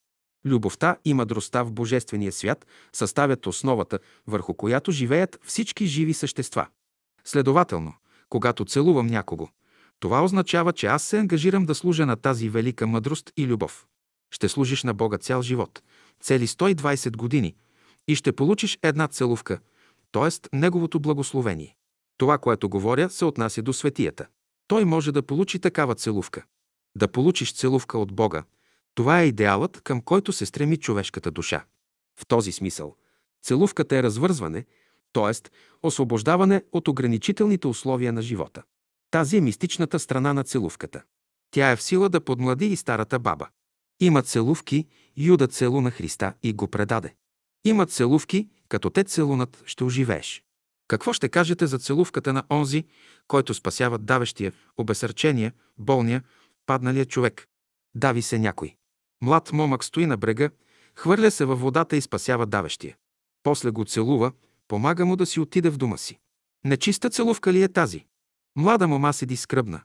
[0.45, 6.67] Любовта и мъдростта в Божествения свят съставят основата, върху която живеят всички живи същества.
[7.25, 7.93] Следователно,
[8.29, 9.47] когато целувам някого,
[9.99, 13.86] това означава, че аз се ангажирам да служа на тази велика мъдрост и любов.
[14.32, 15.82] Ще служиш на Бога цял живот,
[16.21, 17.55] цели 120 години,
[18.08, 19.60] и ще получиш една целувка,
[20.12, 20.58] т.е.
[20.58, 21.75] Неговото благословение.
[22.17, 24.27] Това, което говоря, се отнася до светията.
[24.67, 26.43] Той може да получи такава целувка.
[26.95, 28.43] Да получиш целувка от Бога,
[28.95, 31.65] това е идеалът, към който се стреми човешката душа.
[32.19, 32.95] В този смисъл,
[33.43, 34.65] целувката е развързване,
[35.13, 35.50] т.е.
[35.84, 38.63] освобождаване от ограничителните условия на живота.
[39.12, 41.04] Тази е мистичната страна на целувката.
[41.52, 43.48] Тя е в сила да подмлади и старата баба.
[44.00, 47.15] Има целувки, Юда целуна Христа и го предаде.
[47.65, 50.43] Има целувки, като те целунат, ще оживееш.
[50.88, 52.84] Какво ще кажете за целувката на онзи,
[53.28, 56.24] който спасява давещия, обесърчения, болния,
[56.65, 57.48] падналия човек?
[57.95, 58.76] Дави се някой.
[59.22, 60.50] Млад момък стои на брега,
[60.95, 62.98] хвърля се във водата и спасява давещия.
[63.43, 64.32] После го целува,
[64.69, 66.19] помага му да си отиде в дома си.
[66.65, 68.05] Нечиста целувка ли е тази?
[68.55, 69.82] Млада мома седи скръбна.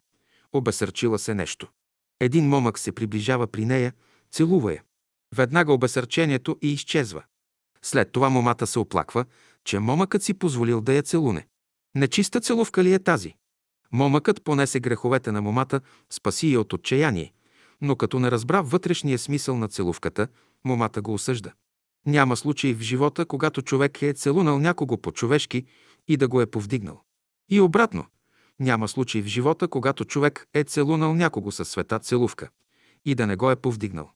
[0.53, 1.69] Обесърчила се нещо.
[2.21, 3.93] Един момък се приближава при нея,
[4.31, 4.83] целува я.
[5.37, 7.23] Веднага обесърчението и изчезва.
[7.83, 9.25] След това момата се оплаква,
[9.65, 11.47] че момъкът си позволил да я целуне.
[11.95, 13.35] Нечиста целувка ли е тази?
[13.93, 17.33] Момъкът понесе греховете на момата, спаси я от отчаяние,
[17.81, 20.29] но като не разбра вътрешния смисъл на целувката,
[20.65, 21.53] момата го осъжда.
[22.07, 25.67] Няма случай в живота, когато човек е целунал някого по-човешки
[26.09, 27.01] и да го е повдигнал.
[27.51, 28.07] И обратно,
[28.61, 32.49] няма случай в живота, когато човек е целунал някого със света целувка
[33.05, 34.11] и да не го е повдигнал.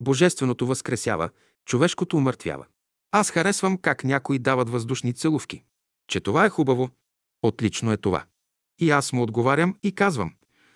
[0.00, 1.30] Божественото възкресява,
[1.64, 2.66] човешкото умъртвява.
[3.12, 5.64] Аз харесвам как някои дават въздушни целувки.
[6.08, 6.90] Че това е хубаво,
[7.42, 8.24] отлично е това.
[8.78, 10.34] И аз му отговарям и казвам,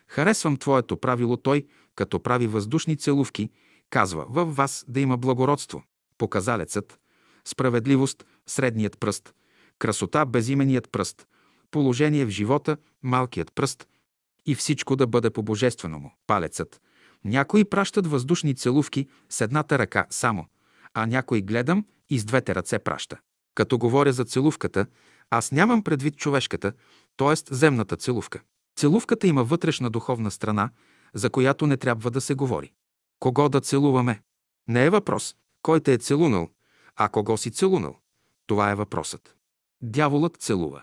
[0.09, 3.51] харесвам твоето правило той, като прави въздушни целувки,
[3.91, 5.83] казва във вас да има благородство,
[6.23, 6.99] показалецът,
[7.45, 9.35] справедливост, средният пръст,
[9.79, 11.27] красота, безименият пръст,
[11.71, 13.89] положение в живота, малкият пръст
[14.47, 16.81] и всичко да бъде по-божествено му, палецът.
[17.25, 20.47] Някои пращат въздушни целувки с едната ръка само,
[20.95, 23.19] а някой гледам и с двете ръце праща.
[23.55, 24.87] Като говоря за целувката,
[25.31, 26.73] аз нямам предвид човешката,
[27.17, 27.55] т.е.
[27.55, 28.41] земната целувка.
[28.77, 30.71] Целувката има вътрешна духовна страна,
[31.15, 32.73] за която не трябва да се говори.
[33.19, 34.23] Кого да целуваме?
[34.69, 36.49] Не е въпрос, кой те е целунал,
[36.97, 37.99] А кого си целунал?
[38.47, 39.37] Това е въпросът.
[39.83, 40.83] Дяволът целува.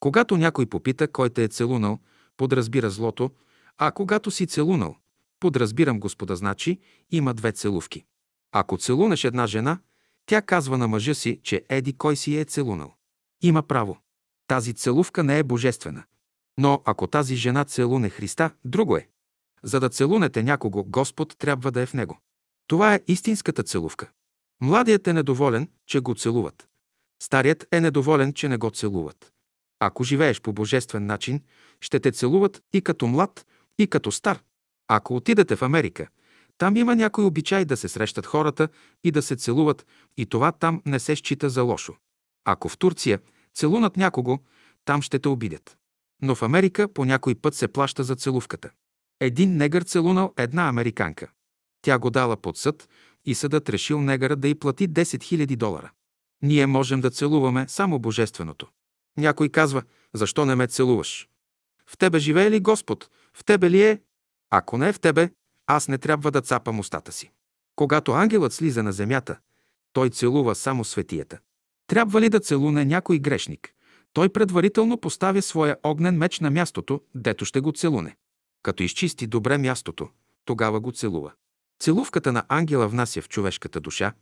[0.00, 1.98] Когато някой попита кой те е целунал,
[2.36, 3.30] подразбира злото,
[3.78, 4.96] а когато си целунал,
[5.40, 8.04] подразбирам Господа, значи има две целувки.
[8.52, 9.78] Ако целунеш една жена,
[10.26, 12.94] тя казва на мъжа си, че еди кой си е целунал.
[13.42, 13.98] Има право.
[14.46, 16.04] Тази целувка не е божествена.
[16.58, 19.08] Но ако тази жена целуне Христа, друго е.
[19.62, 22.18] За да целунете някого, Господ трябва да е в него.
[22.68, 24.10] Това е истинската целувка.
[24.60, 26.68] Младият е недоволен, че го целуват.
[27.22, 29.32] Старият е недоволен, че не го целуват.
[29.80, 31.42] Ако живееш по божествен начин,
[31.80, 33.46] ще те целуват и като млад,
[33.78, 34.42] и като стар.
[34.88, 36.08] Ако отидете в Америка,
[36.58, 38.68] там има някой обичай да се срещат хората
[39.04, 41.96] и да се целуват, и това там не се счита за лошо.
[42.44, 43.20] Ако в Турция
[43.54, 44.38] целунат някого,
[44.84, 45.76] там ще те обидят.
[46.22, 48.70] Но в Америка по някой път се плаща за целувката.
[49.20, 51.30] Един негър целунал една американка.
[51.82, 52.88] Тя го дала под съд
[53.24, 55.90] и съдът решил негъра да й плати 10 000 долара.
[56.42, 58.66] Ние можем да целуваме само Божественото.
[59.16, 59.82] Някой казва,
[60.14, 61.28] защо не ме целуваш?
[61.86, 63.10] В тебе живее ли Господ?
[63.34, 64.00] В тебе ли е?
[64.50, 65.30] Ако не е в тебе,
[65.66, 67.30] аз не трябва да цапам устата си.
[67.76, 69.38] Когато ангелът слиза на земята,
[69.92, 71.38] той целува само светията.
[71.86, 73.74] Трябва ли да целуне някой грешник?
[74.12, 78.16] Той предварително поставя своя огнен меч на мястото, дето ще го целуне.
[78.62, 80.08] Като изчисти добре мястото,
[80.44, 81.32] тогава го целува.
[81.80, 84.12] Целувката на ангела внася в човешката душа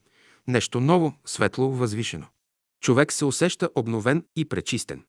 [0.48, 2.26] нещо ново, светло, възвишено.
[2.80, 5.04] Човек се усеща обновен и пречистен.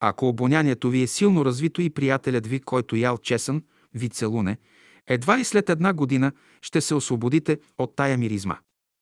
[0.00, 3.62] Ако обонянието ви е силно развито и приятелят ви, който ял чесън,
[3.94, 4.58] ви целуне,
[5.06, 6.32] едва ли след една година
[6.62, 8.58] ще се освободите от тая миризма.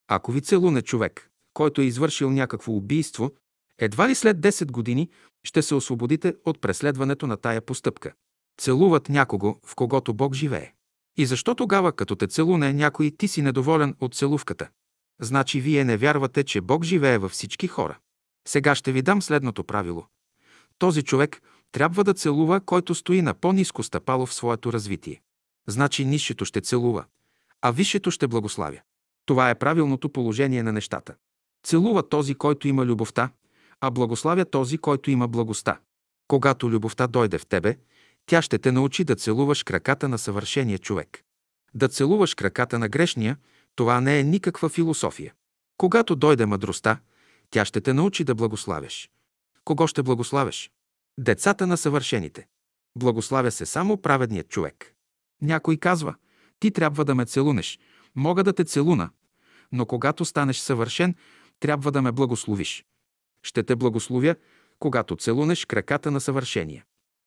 [0.09, 3.31] Ако ви целуне човек, който е извършил някакво убийство,
[3.79, 5.11] едва ли след 10 години
[5.45, 8.13] ще се освободите от преследването на тая постъпка.
[8.61, 10.73] Целуват някого, в когото Бог живее.
[11.17, 14.69] И защо тогава, като те целуне някой, ти си недоволен от целувката?
[15.21, 17.99] Значи вие не вярвате, че Бог живее във всички хора.
[18.49, 20.07] Сега ще ви дам следното правило.
[20.79, 25.23] Този човек трябва да целува, който стои на по-низко стъпало в своето развитие.
[25.69, 27.05] Значи нишето ще целува,
[27.63, 28.81] а висшето ще благославя.
[29.27, 31.15] Това е правилното положение на нещата.
[31.63, 33.31] Целува този, който има любовта,
[33.81, 35.79] а благославя този, който има благостта.
[36.29, 37.77] Когато любовта дойде в тебе,
[38.27, 41.23] тя ще те научи да целуваш краката на съвършения човек.
[41.75, 43.37] Да целуваш краката на грешния,
[43.75, 45.35] това не е никаква философия.
[45.77, 46.99] Когато дойде мъдростта,
[47.51, 49.11] тя ще те научи да благославяш.
[49.65, 50.71] Кого ще благославяш?
[51.19, 52.47] Децата на съвършените.
[52.99, 54.95] Благославя се само праведният човек.
[55.43, 56.15] Някой казва,
[56.61, 57.79] ти трябва да ме целунеш,
[58.15, 59.11] мога да те целуна,
[59.73, 61.15] но когато станеш съвършен,
[61.61, 62.85] трябва да ме благословиш.
[63.43, 64.35] Ще те благословя,
[64.79, 66.85] когато целунеш краката на съвършения.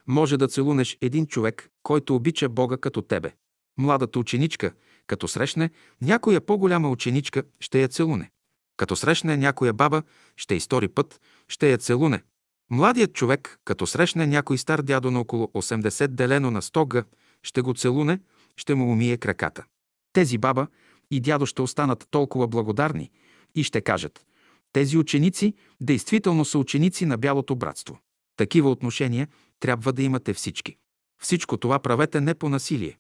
[0.08, 3.32] Може да целунеш един човек, който обича Бога като тебе.
[3.78, 4.72] Младата ученичка,
[5.08, 5.70] като срещне
[6.02, 8.32] някоя по-голяма ученичка, ще я целуне.
[8.78, 10.04] Като срещне някоя баба,
[10.36, 12.24] ще изтори път, ще я целуне.
[12.72, 17.04] Младият човек, като срещне някой стар дядо на около 80 делено на 100 г,
[17.44, 18.20] ще го целуне,
[18.56, 19.66] ще му умие краката.
[20.14, 20.68] Тези баба
[21.12, 23.12] и дядо ще останат толкова благодарни
[23.56, 24.26] и ще кажат
[24.74, 28.00] тези ученици действително са ученици на Бялото братство.
[28.38, 29.28] Такива отношения
[29.60, 30.78] трябва да имате всички.
[31.22, 32.98] Всичко това правете не по насилие,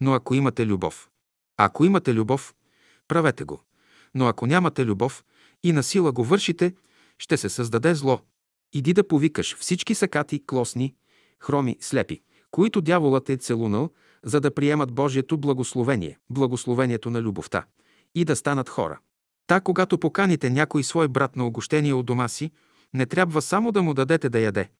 [0.00, 1.10] но ако имате любов.
[1.56, 2.54] Ако имате любов,
[3.08, 3.62] правете го.
[4.14, 5.24] Но ако нямате любов
[5.62, 6.74] и насила го вършите,
[7.18, 8.20] ще се създаде зло.
[8.72, 10.94] Иди да повикаш всички сакати, клосни,
[11.40, 13.90] хроми, слепи, които дяволът е целунал,
[14.22, 17.64] за да приемат Божието благословение, благословението на любовта,
[18.14, 18.98] и да станат хора.
[19.46, 22.50] Та, когато поканите някой свой брат на огощение от дома си,
[22.94, 24.70] не трябва само да му дадете да яде,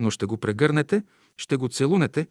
[0.00, 1.02] но ще го прегърнете,
[1.36, 2.26] ще го целунете,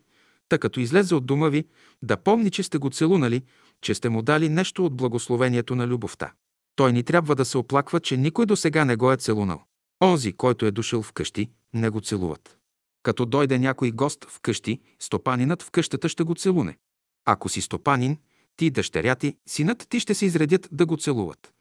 [0.49, 1.65] та като излезе от дома ви,
[2.01, 3.43] да помни, че сте го целунали,
[3.81, 6.33] че сте му дали нещо от благословението на любовта.
[6.75, 9.63] Той ни трябва да се оплаква, че никой до сега не го е целунал.
[10.03, 12.57] Онзи, който е дошъл в къщи, не го целуват.
[13.03, 16.77] Като дойде някой гост в къщи, стопанинът в къщата ще го целуне.
[17.25, 18.17] Ако си стопанин,
[18.57, 21.53] ти, дъщеря ти, синът ти ще се изредят да го целуват.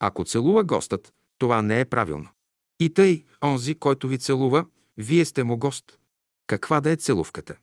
[0.00, 2.28] Ако целува гостът, това не е правилно.
[2.80, 4.66] И тъй, онзи, който ви целува,
[4.98, 5.98] вие сте му гост.
[6.46, 7.56] Каква да е целувката?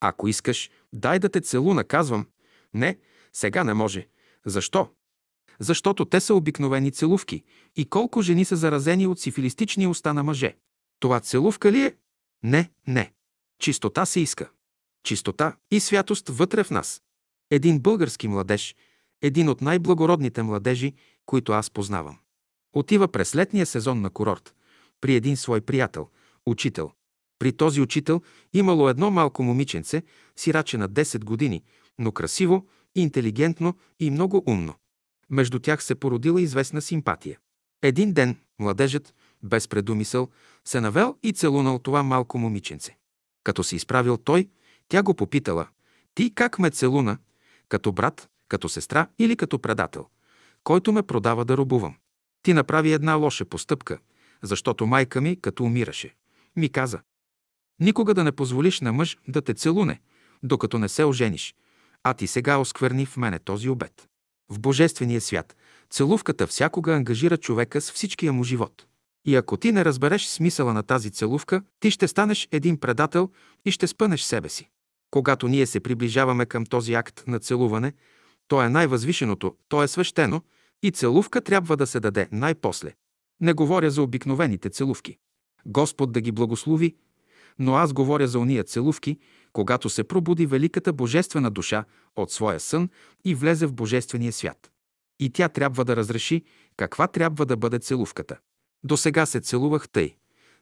[0.00, 2.26] Ако искаш, дай да те целуна, казвам.
[2.74, 2.98] Не,
[3.32, 4.08] сега не може.
[4.46, 4.88] Защо?
[5.60, 7.44] Защото те са обикновени целувки
[7.76, 10.56] и колко жени са заразени от сифилистичния уста на мъже.
[11.00, 11.96] Това целувка ли е?
[12.42, 13.12] Не, не.
[13.58, 14.50] Чистота се иска.
[15.04, 17.02] Чистота и святост вътре в нас.
[17.50, 18.76] Един български младеж,
[19.22, 20.94] един от най-благородните младежи,
[21.26, 22.18] които аз познавам.
[22.72, 24.54] Отива през летния сезон на курорт
[25.00, 26.08] при един свой приятел,
[26.46, 26.90] учител.
[27.38, 30.02] При този учител имало едно малко момиченце,
[30.36, 31.62] сираче на 10 години,
[31.98, 34.74] но красиво, интелигентно и много умно.
[35.30, 37.38] Между тях се породила известна симпатия.
[37.82, 40.28] Един ден младежът, без предумисъл,
[40.64, 42.96] се навел и целунал това малко момиченце.
[43.44, 44.48] Като се изправил той,
[44.88, 45.68] тя го попитала,
[46.14, 47.18] ти как ме целуна,
[47.68, 50.06] като брат, като сестра или като предател,
[50.64, 51.94] който ме продава да робувам.
[52.42, 53.98] Ти направи една лоша постъпка,
[54.42, 56.14] защото майка ми, като умираше,
[56.56, 57.00] ми каза,
[57.80, 60.00] никога да не позволиш на мъж да те целуне,
[60.42, 61.54] докато не се ожениш,
[62.02, 64.08] а ти сега оскверни в мене този обед.
[64.48, 65.56] В Божествения свят
[65.90, 68.86] целувката всякога ангажира човека с всичкия му живот.
[69.24, 73.30] И ако ти не разбереш смисъла на тази целувка, ти ще станеш един предател
[73.64, 74.68] и ще спънеш себе си.
[75.10, 77.92] Когато ние се приближаваме към този акт на целуване,
[78.48, 80.42] то е най-възвишеното, то е свещено
[80.82, 82.92] и целувка трябва да се даде най-после.
[83.40, 85.18] Не говоря за обикновените целувки.
[85.66, 86.96] Господ да ги благослови,
[87.58, 89.18] но аз говоря за уния целувки,
[89.52, 91.84] когато се пробуди великата божествена душа
[92.16, 92.88] от своя сън
[93.24, 94.70] и влезе в божествения свят.
[95.20, 96.44] И тя трябва да разреши
[96.76, 98.38] каква трябва да бъде целувката.
[98.84, 100.16] До сега се целувах тъй,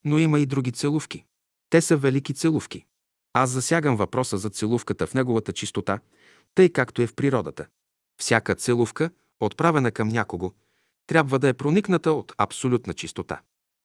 [0.04, 1.24] но има и други целувки.
[1.70, 2.84] Те са велики целувки.
[3.32, 6.00] Аз засягам въпроса за целувката в неговата чистота,
[6.54, 7.66] тъй както е в природата.
[8.20, 9.10] Всяка целувка,
[9.40, 10.52] отправена към някого,
[11.06, 13.40] трябва да е проникната от абсолютна чистота.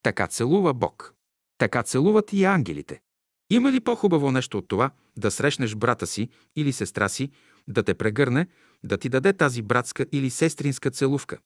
[0.06, 1.14] Така целува Бог.
[1.58, 3.02] Така целуват и ангелите.
[3.50, 7.32] Има ли по-хубаво нещо от това да срещнеш брата си или сестра си,
[7.68, 8.48] да те прегърне,
[8.84, 11.38] да ти даде тази братска или сестринска целувка?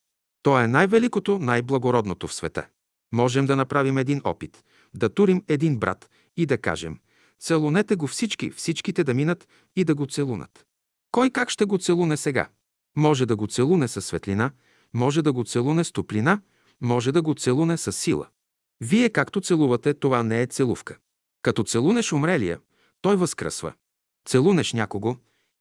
[0.43, 2.67] То е най-великото, най-благородното в света.
[3.13, 4.63] Можем да направим един опит,
[4.95, 6.99] да турим един брат и да кажем
[7.39, 10.65] «Целунете го всички, всичките да минат и да го целунат».
[11.11, 12.49] Кой как ще го целуне сега?
[12.97, 14.51] Може да го целуне със светлина,
[14.93, 16.41] може да го целуне с топлина,
[16.81, 18.27] може да го целуне с сила.
[18.81, 20.97] Вие както целувате, това не е целувка.
[21.41, 22.59] Като целунеш умрелия,
[23.01, 23.73] той възкръсва.
[24.25, 25.15] Целунеш някого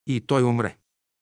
[0.07, 0.77] и той умре.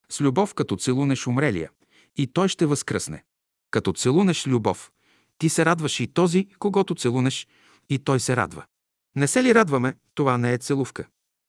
[0.09, 1.71] С любов, като целунеш умрелия,
[2.17, 3.25] и той ще възкръсне.
[3.71, 4.91] Като целунеш любов,
[5.39, 7.49] ти се радваш и този, когато целунеш,
[7.89, 8.65] и той се радва.
[9.17, 11.07] Не се ли радваме, това не е целувка.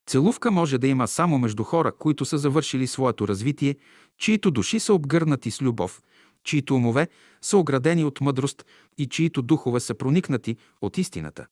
[0.10, 3.76] Целувка може да има само между хора, които са завършили своето развитие,
[4.18, 6.02] чието души са обгърнати с любов,
[6.48, 7.08] чието умове
[7.42, 8.66] са оградени от мъдрост
[8.98, 11.48] и чието духове са проникнати от истината.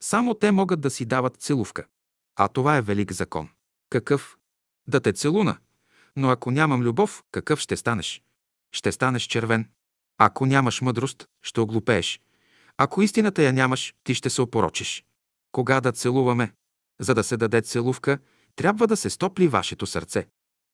[0.00, 1.86] Само те могат да си дават целувка.
[2.36, 3.48] А това е велик закон.
[3.90, 4.36] Какъв?
[4.88, 5.56] Да те целуна.
[6.16, 8.22] Но ако нямам любов, какъв ще станеш?
[8.72, 9.68] Ще станеш червен.
[10.18, 12.20] Ако нямаш мъдрост, ще оглупееш.
[12.76, 15.04] Ако истината я нямаш, ти ще се опорочиш.
[15.52, 16.52] Кога да целуваме?
[17.00, 18.18] За да се даде целувка,
[18.56, 20.26] трябва да се стопли вашето сърце.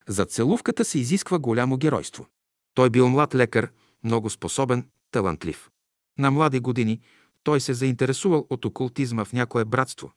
[0.09, 2.27] За целувката се изисква голямо геройство.
[2.75, 3.73] Той бил млад лекар,
[4.05, 5.71] много способен, талантлив.
[6.19, 7.01] На млади години
[7.43, 10.13] той се заинтересувал от окултизма в някое братство.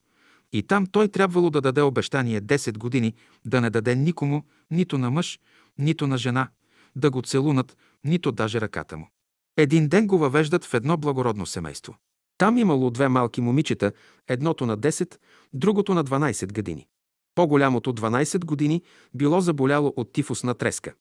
[0.53, 3.13] И там той трябвало да даде обещание 10 години
[3.45, 5.39] да не даде никому, нито на мъж,
[5.77, 6.49] нито на жена,
[6.95, 9.09] да го целунат, нито даже ръката му.
[9.57, 11.95] Един ден го въвеждат в едно благородно семейство.
[12.37, 13.91] Там имало две малки момичета,
[14.27, 15.17] едното на 10,
[15.53, 16.87] другото на 12 години.
[17.35, 20.93] По-голямото 12 години било заболяло от тифусна треска.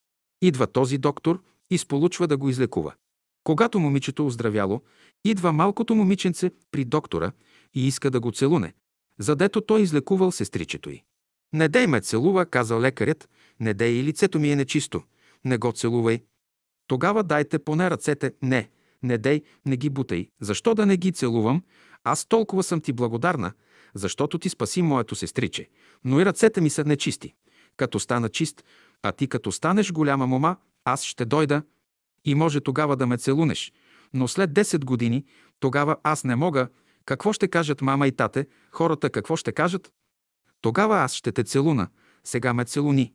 [0.44, 2.94] Идва този доктор и сполучва да го излекува.
[3.44, 4.82] Когато момичето оздравяло,
[5.24, 7.32] идва малкото момиченце при доктора
[7.74, 8.72] и иска да го целуне,
[9.18, 11.02] задето той излекувал сестричето й.
[11.52, 13.28] Не дей ме целува, каза лекарят,
[13.60, 15.02] не дей и лицето ми е нечисто,
[15.44, 16.22] не го целувай.
[16.86, 18.70] Тогава дайте поне ръцете, не,
[19.02, 20.28] не дей, не ги бутай.
[20.40, 21.62] Защо да не ги целувам?
[22.02, 23.52] Аз толкова съм ти благодарна,
[23.94, 25.68] защото ти спаси моето сестриче,
[26.04, 27.34] но и ръцете ми са нечисти.
[27.76, 28.64] Като стана чист,
[29.04, 31.62] а ти като станеш голяма мома, аз ще дойда
[32.24, 33.72] и може тогава да ме целунеш.
[34.14, 35.24] Но след 10 години,
[35.60, 36.68] тогава аз не мога.
[37.04, 38.46] Какво ще кажат мама и тате?
[38.70, 39.92] Хората какво ще кажат?
[40.60, 41.88] Тогава аз ще те целуна.
[42.24, 43.12] Сега ме целуни.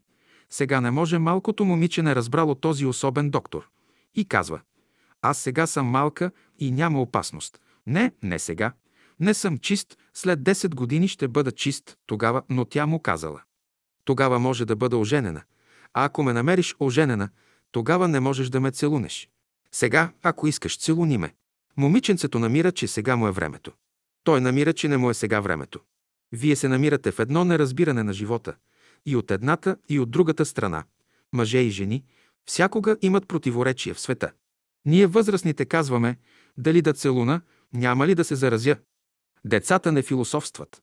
[0.49, 3.69] Сега не може малкото момиче не разбрало този особен доктор.
[4.15, 4.61] И казва,
[5.21, 7.61] аз сега съм малка и няма опасност.
[7.87, 8.73] Не, не сега.
[9.19, 13.41] Не съм чист, след 10 години ще бъда чист тогава, но тя му казала.
[14.05, 15.43] Тогава може да бъда оженена.
[15.99, 17.29] А ако ме намериш оженена,
[17.71, 19.29] тогава не можеш да ме целунеш.
[19.71, 21.35] Сега, ако искаш, целуни ме.
[21.77, 23.71] Момиченцето намира, че сега му е времето.
[24.23, 25.79] Той намира, че не му е сега времето.
[26.31, 28.55] Вие се намирате в едно неразбиране на живота.
[29.05, 30.83] И от едната, и от другата страна.
[31.33, 32.03] Мъже и жени
[32.45, 34.31] всякога имат противоречия в света.
[34.85, 36.17] Ние възрастните казваме,
[36.57, 37.41] дали да целуна,
[37.73, 38.77] няма ли да се заразя.
[39.45, 40.81] Децата не философстват.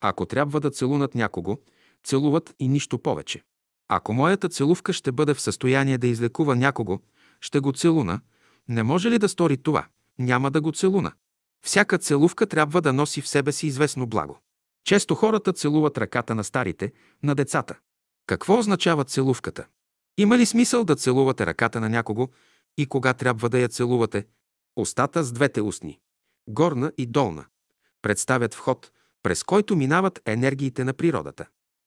[0.00, 1.58] Ако трябва да целунат някого,
[2.04, 3.42] целуват и нищо повече.
[3.88, 7.00] Ако моята целувка ще бъде в състояние да излекува някого,
[7.40, 8.20] ще го целуна.
[8.68, 9.86] Не може ли да стори това?
[10.18, 11.12] Няма да го целуна.
[11.64, 14.38] Всяка целувка трябва да носи в себе си известно благо.
[14.84, 17.78] Често хората целуват ръката на старите, на децата.
[18.26, 19.66] Какво означава целувката?
[20.18, 22.28] Има ли смисъл да целувате ръката на някого
[22.78, 24.26] и кога трябва да я целувате?
[24.76, 26.00] устата с двете устни,
[26.48, 27.44] горна и долна,
[28.02, 28.90] представят вход,
[29.22, 31.46] през който минават енергиите на природата.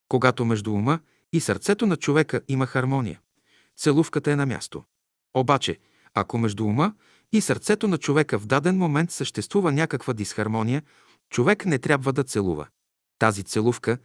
[0.09, 0.99] Когато между ума
[1.33, 3.19] и сърцето на човека има хармония,
[3.77, 4.83] целувката е на място.
[5.33, 5.77] Обаче,
[6.13, 6.93] ако между ума
[7.31, 10.83] и сърцето на човека в даден момент съществува някаква дисхармония,
[11.29, 12.67] човек не трябва да целува.
[13.19, 13.97] Тази целувка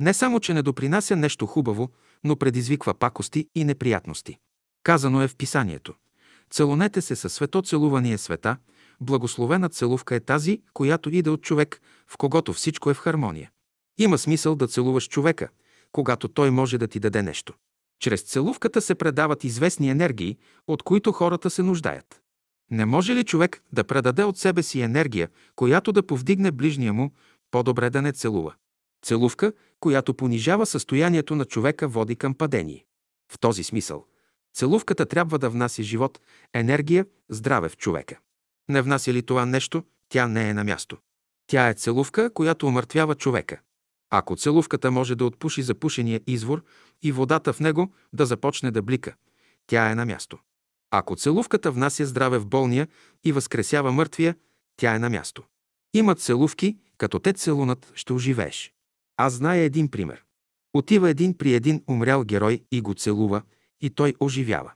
[0.00, 1.90] не само, че не допринася нещо хубаво,
[2.24, 4.38] но предизвиква пакости и неприятности.
[4.82, 5.94] Казано е в писанието.
[6.50, 8.56] Целунете се със свето целувание света,
[9.00, 13.50] благословена целувка е тази, която иде от човек, в когото всичко е в хармония.
[13.98, 15.48] Има смисъл да целуваш човека,
[15.92, 17.54] когато той може да ти даде нещо.
[18.00, 22.20] Чрез целувката се предават известни енергии, от които хората се нуждаят.
[22.70, 27.10] Не може ли човек да предаде от себе си енергия, която да повдигне ближния му,
[27.50, 28.54] по-добре да не целува?
[29.02, 32.84] Целувка, която понижава състоянието на човека, води към падение.
[33.32, 34.06] В този смисъл,
[34.54, 36.20] целувката трябва да внася живот,
[36.54, 38.18] енергия, здраве в човека.
[38.68, 40.96] Не внася ли това нещо, тя не е на място.
[41.46, 43.60] Тя е целувка, която омъртвява човека.
[44.10, 46.64] Ако целувката може да отпуши запушения извор
[47.02, 49.14] и водата в него да започне да блика,
[49.66, 50.38] тя е на място.
[50.90, 52.88] Ако целувката внася здраве в болния
[53.24, 54.36] и възкресява мъртвия,
[54.76, 55.42] тя е на място.
[55.94, 58.72] Има целувки, като те целунат, ще оживееш.
[59.16, 60.24] Аз зная един пример.
[60.74, 63.42] Отива един при един умрял герой и го целува,
[63.80, 64.72] и той оживява.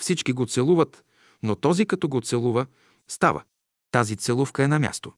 [0.00, 1.04] Всички го целуват,
[1.42, 2.66] но този като го целува,
[3.08, 3.42] става.
[3.90, 5.12] Тази целувка е на място.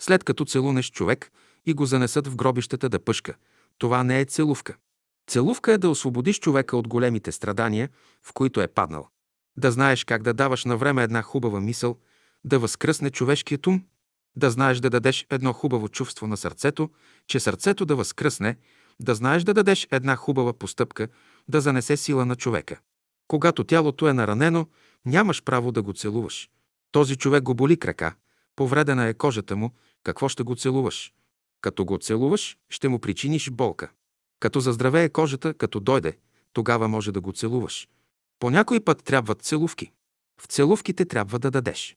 [0.00, 1.32] След като целунеш човек
[1.66, 3.34] и го занесат в гробищата да пъшка,
[3.78, 4.76] това не е целувка.
[5.26, 7.88] Целувка е да освободиш човека от големите страдания,
[8.22, 9.08] в които е паднал.
[9.56, 11.98] Да знаеш как да даваш на време една хубава мисъл,
[12.44, 13.84] да възкръсне човешкият ум,
[14.36, 16.90] да знаеш да дадеш едно хубаво чувство на сърцето,
[17.26, 18.56] че сърцето да възкръсне,
[19.00, 21.08] да знаеш да дадеш една хубава постъпка,
[21.48, 22.80] да занесе сила на човека.
[23.28, 24.66] Когато тялото е наранено,
[25.06, 26.50] нямаш право да го целуваш.
[26.92, 28.14] Този човек го боли крака,
[28.56, 29.70] повредена е кожата му,
[30.02, 31.12] какво ще го целуваш?
[31.64, 33.90] Като го целуваш, ще му причиниш болка.
[34.40, 36.18] Като заздравее кожата, като дойде,
[36.52, 37.88] тогава може да го целуваш.
[38.38, 39.90] По някой път трябват целувки.
[40.40, 41.96] В целувките трябва да дадеш.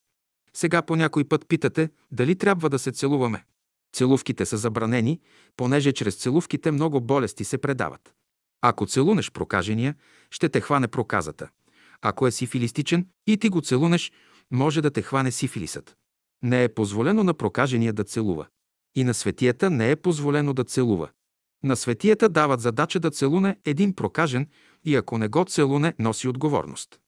[0.54, 3.46] Сега по някой път питате дали трябва да се целуваме.
[3.94, 5.20] Целувките са забранени,
[5.58, 8.14] понеже чрез целувките много болести се предават.
[8.62, 9.96] Ако целунеш прокажения,
[10.32, 11.50] ще те хване проказата.
[12.02, 14.12] Ако е сифилистичен и ти го целунеш,
[14.52, 15.96] може да те хване сифилисът.
[16.44, 18.48] Не е позволено на прокажения да целува.
[18.98, 21.10] И на светията не е позволено да целува.
[21.64, 24.48] На светията дават задача да целуне един прокажен
[24.86, 27.00] и ако не го целуне, носи отговорност.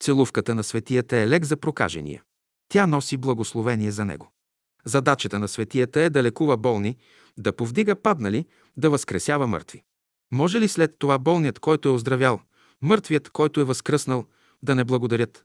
[0.00, 2.22] Целувката на светията е лек за прокажения.
[2.68, 4.32] Тя носи благословение за него.
[4.84, 6.96] Задачата на светията е да лекува болни,
[7.38, 8.46] да повдига паднали,
[8.76, 9.82] да възкресява мъртви.
[10.32, 12.40] Може ли след това болният, който е оздравял,
[12.82, 14.24] мъртвият, който е възкръснал,
[14.62, 15.44] да не благодарят?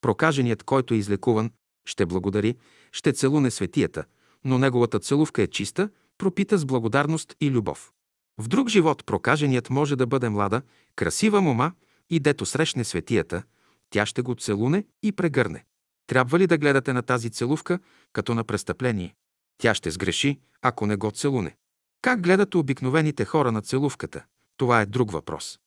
[0.00, 1.50] Прокаженият, който е излекуван,
[1.84, 2.56] ще благодари,
[2.92, 4.04] ще целуне светията,
[4.44, 5.88] но неговата целувка е чиста,
[6.18, 7.92] пропита с благодарност и любов.
[8.38, 10.62] В друг живот прокаженият може да бъде млада,
[10.96, 11.72] красива мома
[12.10, 13.42] и дето срещне светията,
[13.90, 15.64] тя ще го целуне и прегърне.
[16.06, 17.78] Трябва ли да гледате на тази целувка
[18.12, 19.14] като на престъпление?
[19.58, 21.56] Тя ще сгреши, ако не го целуне.
[22.02, 24.24] Как гледат обикновените хора на целувката?
[24.56, 25.58] Това е друг въпрос.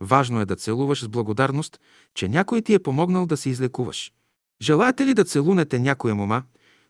[0.00, 1.80] Важно е да целуваш с благодарност,
[2.14, 4.12] че някой ти е помогнал да се излекуваш.
[4.62, 6.42] Желаете ли да целунете някоя мома,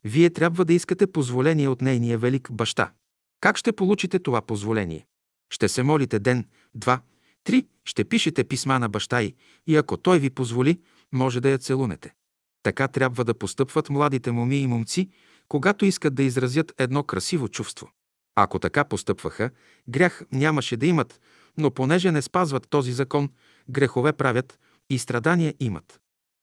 [0.07, 2.93] вие трябва да искате позволение от нейния велик баща.
[3.41, 5.07] Как ще получите това позволение?
[5.51, 6.45] Ще се молите ден,
[6.75, 7.01] два,
[7.45, 9.35] три, ще пишете писма на баща й
[9.67, 10.81] и ако той ви позволи,
[11.13, 12.15] може да я целунете.
[12.63, 15.09] Така трябва да постъпват младите моми и момци,
[15.49, 17.91] когато искат да изразят едно красиво чувство.
[18.35, 19.51] Ако така постъпваха,
[19.89, 21.21] грях нямаше да имат,
[21.59, 23.31] но понеже не спазват този закон,
[23.71, 24.59] грехове правят
[24.91, 26.01] и страдания имат.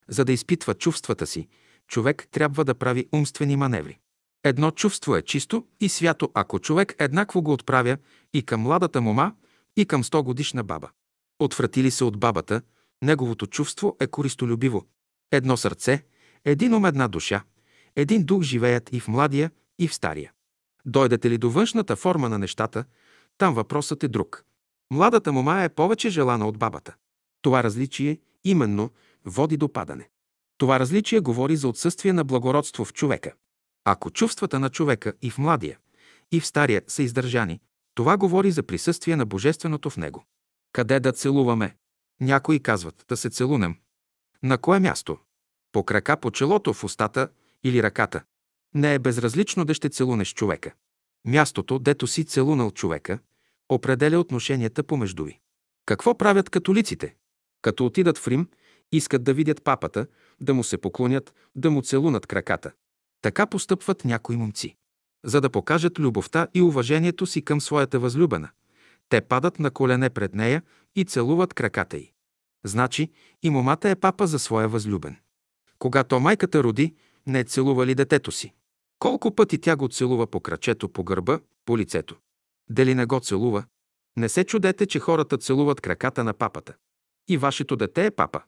[0.08, 1.48] За да изпитва чувствата си,
[1.94, 4.00] човек трябва да прави умствени маневри.
[4.44, 7.98] Едно чувство е чисто и свято, ако човек еднакво го отправя
[8.34, 9.34] и към младата мома,
[9.78, 10.90] и към 100 годишна баба.
[11.40, 12.62] Отвратили се от бабата,
[13.02, 14.86] неговото чувство е користолюбиво.
[15.32, 16.06] Едно сърце,
[16.46, 17.44] един ум, една душа,
[17.96, 20.32] един дух живеят и в младия, и в стария.
[20.86, 22.86] Дойдете ли до външната форма на нещата,
[23.38, 24.46] там въпросът е друг.
[24.92, 26.96] Младата мома е повече желана от бабата.
[27.42, 28.90] Това различие именно
[29.26, 30.10] води до падане.
[30.64, 33.34] Това различие говори за отсъствие на благородство в човека.
[33.86, 35.78] Ако чувствата на човека и в младия,
[36.32, 37.62] и в стария са издържани,
[37.96, 40.26] това говори за присъствие на Божественото в него.
[40.74, 41.76] Къде да целуваме?
[42.22, 43.76] Някои казват да се целунем.
[44.44, 45.18] На кое място?
[45.72, 47.30] По крака, по челото, в устата
[47.64, 48.24] или ръката.
[48.74, 50.74] Не е безразлично да ще целунеш човека.
[51.26, 53.20] Мястото, дето си целунал човека,
[53.70, 55.40] определя отношенията помежду ви.
[55.86, 57.16] Какво правят католиците?
[57.62, 58.48] Като отидат в Рим
[58.94, 60.08] Искат да видят папата,
[60.42, 62.72] да му се поклонят, да му целунат краката.
[63.22, 64.76] Така постъпват някои момци.
[65.26, 68.50] За да покажат любовта и уважението си към своята възлюбена,
[69.10, 70.64] те падат на колене пред нея
[70.96, 72.12] и целуват краката й.
[72.66, 73.12] Значи
[73.44, 75.16] и момата е папа за своя възлюбен.
[75.80, 76.96] Когато майката роди,
[77.28, 78.54] не е целува ли детето си?
[79.00, 82.16] Колко пъти тя го целува по крачето, по гърба, по лицето?
[82.70, 83.64] Дали не го целува?
[84.18, 86.74] Не се чудете, че хората целуват краката на папата.
[87.28, 88.42] И вашето дете е папа.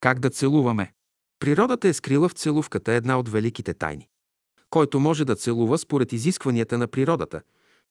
[0.00, 0.92] Как да целуваме?
[1.38, 4.08] Природата е скрила в целувката една от великите тайни.
[4.70, 7.42] Който може да целува според изискванията на природата,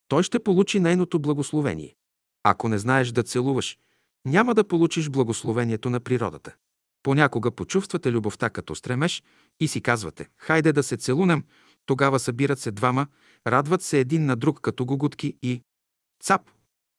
[0.08, 1.96] той ще получи нейното благословение.
[2.44, 3.78] Ако не знаеш да целуваш,
[4.26, 6.56] няма да получиш благословението на природата.
[7.04, 9.24] Понякога почувствате любовта като стремеж
[9.60, 11.44] и си казвате, хайде да се целунем,
[11.86, 13.08] тогава събират се двама,
[13.48, 15.62] радват се един на друг като гугутки и
[16.24, 16.42] цап,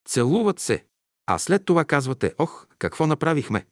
[0.09, 0.85] целуват се.
[1.27, 3.67] А след това казвате, ох, какво направихме?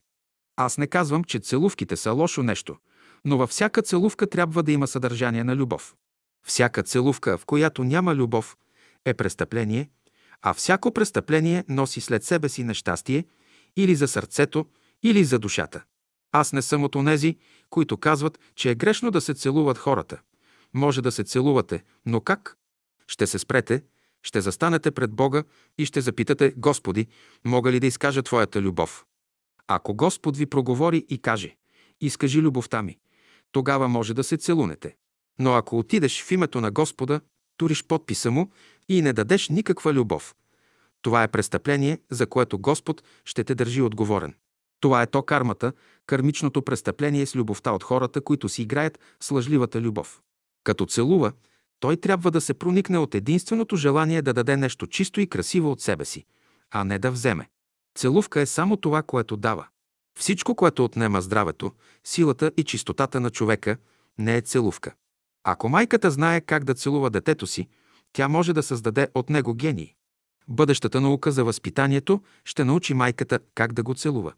[0.60, 2.76] Аз не казвам, че целувките са лошо нещо,
[3.24, 5.94] но във всяка целувка трябва да има съдържание на любов.
[6.46, 8.56] Всяка целувка, в която няма любов,
[9.04, 9.90] е престъпление,
[10.42, 13.24] а всяко престъпление носи след себе си нещастие
[13.76, 14.66] или за сърцето,
[15.02, 15.84] или за душата.
[16.32, 17.36] Аз не съм от онези,
[17.70, 20.20] които казват, че е грешно да се целуват хората.
[20.74, 22.56] Може да се целувате, но как?
[23.06, 23.82] Ще се спрете,
[24.22, 25.42] ще застанете пред Бога
[25.78, 27.06] и ще запитате, Господи,
[27.44, 29.04] мога ли да изкажа Твоята любов?
[29.68, 31.56] Ако Господ ви проговори и каже,
[32.00, 32.98] изкажи любовта ми,
[33.52, 34.96] тогава може да се целунете.
[35.38, 37.20] Но ако отидеш в името на Господа,
[37.56, 38.50] туриш подписа му
[38.88, 40.34] и не дадеш никаква любов,
[41.02, 44.34] това е престъпление, за което Господ ще те държи отговорен.
[44.80, 45.72] Това е то кармата,
[46.06, 50.20] кармичното престъпление с любовта от хората, които си играят с лъжливата любов.
[50.64, 51.32] Като целува,
[51.80, 55.80] той трябва да се проникне от единственото желание да даде нещо чисто и красиво от
[55.80, 56.24] себе си,
[56.70, 57.48] а не да вземе.
[57.98, 59.66] Целувка е само това, което дава.
[60.18, 61.72] Всичко, което отнема здравето,
[62.04, 63.76] силата и чистотата на човека,
[64.18, 64.94] не е целувка.
[65.44, 67.68] Ако майката знае как да целува детето си,
[68.12, 69.94] тя може да създаде от него гений.
[70.48, 74.32] Бъдещата наука за възпитанието ще научи майката как да го целува.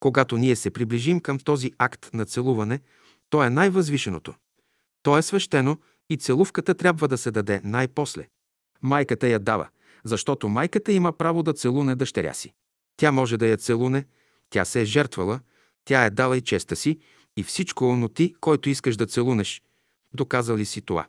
[0.00, 2.80] Когато ние се приближим към този акт на целуване,
[3.30, 4.34] то е най-възвишеното.
[5.02, 5.78] То е свещено
[6.10, 8.28] и целувката трябва да се даде най-после.
[8.82, 9.68] Майката я дава,
[10.04, 12.54] защото майката има право да целуне дъщеря си.
[12.96, 14.04] Тя може да я целуне,
[14.50, 15.40] тя се е жертвала,
[15.84, 16.98] тя е дала и честа си
[17.36, 19.62] и всичко, но ти, който искаш да целунеш,
[20.14, 21.06] доказал ли си това?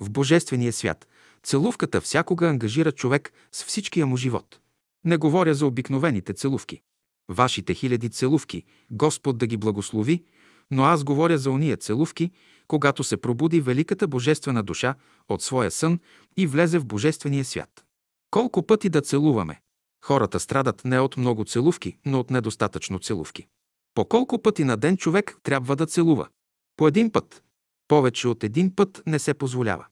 [0.00, 1.08] В Божествения свят
[1.42, 4.60] целувката всякога ангажира човек с всичкия му живот.
[5.04, 6.80] Не говоря за обикновените целувки.
[7.28, 10.24] Вашите хиляди целувки, Господ да ги благослови,
[10.70, 12.30] но аз говоря за уния целувки,
[12.66, 14.94] когато се пробуди великата божествена душа
[15.28, 15.98] от своя сън
[16.36, 17.84] и влезе в божествения свят.
[18.30, 19.60] Колко пъти да целуваме?
[20.04, 23.46] Хората страдат не от много целувки, но от недостатъчно целувки.
[23.94, 26.28] По колко пъти на ден човек трябва да целува?
[26.76, 27.42] По един път.
[27.88, 29.86] Повече от един път не се позволява.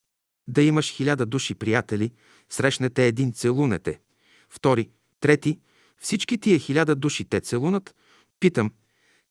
[0.49, 2.13] Да имаш хиляда души приятели,
[2.51, 4.01] срещнете един, целунете.
[4.51, 4.91] Втори,
[5.21, 5.61] трети,
[6.01, 7.95] всички тия хиляда души те целунат.
[8.41, 8.71] Питам,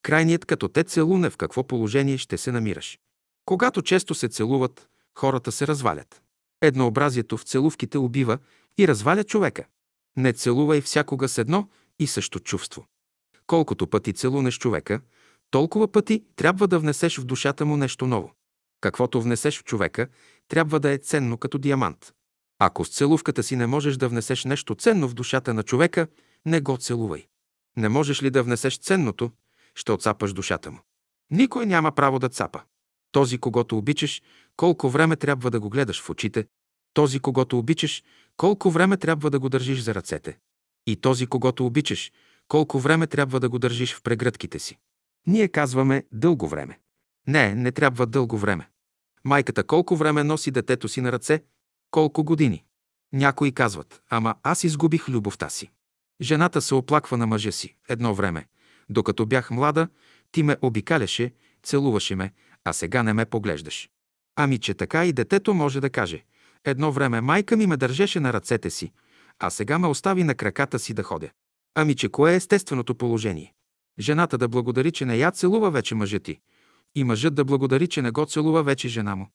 [0.01, 2.99] крайният като те целуне в какво положение ще се намираш?
[3.45, 6.21] Когато често се целуват, хората се развалят.
[6.61, 8.37] Еднообразието в целувките убива
[8.77, 9.65] и разваля човека.
[10.17, 12.85] Не целувай всякога с едно и също чувство.
[13.47, 15.01] Колкото пъти целунеш човека,
[15.51, 18.31] толкова пъти трябва да внесеш в душата му нещо ново.
[18.81, 20.07] Каквото внесеш в човека,
[20.47, 22.13] трябва да е ценно като диамант.
[22.59, 26.07] Ако с целувката си не можеш да внесеш нещо ценно в душата на човека,
[26.45, 27.27] не го целувай.
[27.77, 29.31] Не можеш ли да внесеш ценното,
[29.75, 30.79] ще отцапаш душата му.
[31.31, 32.61] Никой няма право да цапа.
[33.11, 34.21] Този, когато обичаш,
[34.57, 36.45] колко време трябва да го гледаш в очите,
[36.93, 38.03] този, когато обичаш,
[38.37, 40.37] колко време трябва да го държиш за ръцете.
[40.87, 42.11] И този, когато обичаш,
[42.47, 44.77] колко време трябва да го държиш в прегръдките си.
[45.27, 46.79] Ние казваме дълго време.
[47.27, 48.69] Не, не трябва дълго време.
[49.23, 51.43] Майката колко време носи детето си на ръце?
[51.91, 52.63] Колко години?
[53.13, 55.71] Някои казват, ама аз изгубих любовта си.
[56.21, 58.47] Жената се оплаква на мъжа си едно време.
[58.89, 59.87] Докато бях млада,
[60.31, 61.33] ти ме обикаляше,
[61.63, 62.33] целуваше ме,
[62.63, 63.89] а сега не ме поглеждаш.
[64.35, 66.23] Ами, че така и детето може да каже.
[66.65, 68.91] Едно време майка ми ме държеше на ръцете си,
[69.39, 71.29] а сега ме остави на краката си да ходя.
[71.75, 73.53] Ами, че кое е естественото положение?
[73.99, 76.39] Жената да благодари, че не я целува вече мъжа ти.
[76.95, 79.29] И мъжът да благодари, че не го целува вече жена му.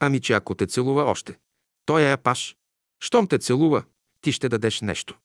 [0.00, 1.38] Ами, че ако те целува още,
[1.86, 2.56] той е паш.
[3.00, 3.84] Щом те целува,
[4.20, 5.18] ти ще дадеш нещо.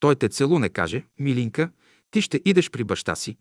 [0.00, 1.70] Той те целуне, каже, милинка,
[2.10, 3.36] ти ще идеш при баща си.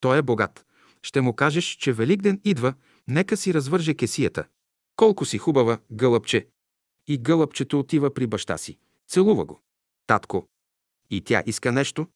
[0.00, 0.66] Той е богат.
[1.02, 2.74] Ще му кажеш, че Великден идва,
[3.08, 4.44] нека си развърже кесията.
[4.96, 6.46] Колко си хубава, гълъбче.
[7.10, 8.78] И гълъбчето отива при баща си.
[9.08, 9.60] Целува го.
[10.06, 10.48] Татко.
[11.10, 12.06] И тя иска нещо.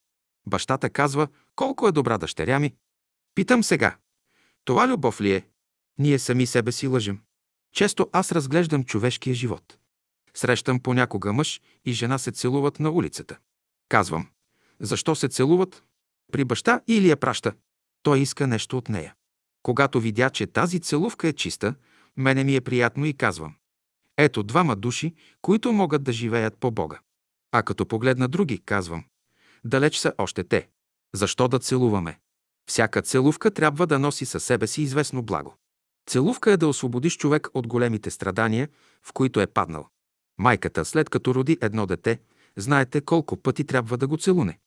[0.47, 2.75] Бащата казва, колко е добра дъщеря ми.
[3.35, 3.97] Питам сега,
[4.65, 5.47] Това любов ли е?
[5.99, 7.21] Ние сами себе си лъжем.
[7.73, 9.79] Често аз разглеждам човешкия живот.
[10.35, 13.39] Срещам понякога мъж и жена се целуват на улицата.
[13.89, 14.29] Казвам,
[14.81, 15.85] защо се целуват?
[16.33, 17.53] При баща или я праща?
[18.03, 19.15] Той иска нещо от нея.
[19.63, 21.75] Когато видя, че тази целувка е чиста,
[22.17, 23.55] мене ми е приятно и казвам.
[24.19, 26.99] Ето двама души, които могат да живеят по Бога.
[27.53, 29.05] А като погледна други, казвам.
[29.65, 30.69] Далеч са още те.
[31.15, 32.19] Защо да целуваме?
[32.69, 35.57] Всяка целувка трябва да носи със себе си известно благо.
[36.07, 38.69] Целувка е да освободиш човек от големите страдания,
[39.03, 39.89] в които е паднал.
[40.39, 42.21] Майката, след като роди едно дете,
[42.57, 44.59] знаете колко пъти трябва да го целуне.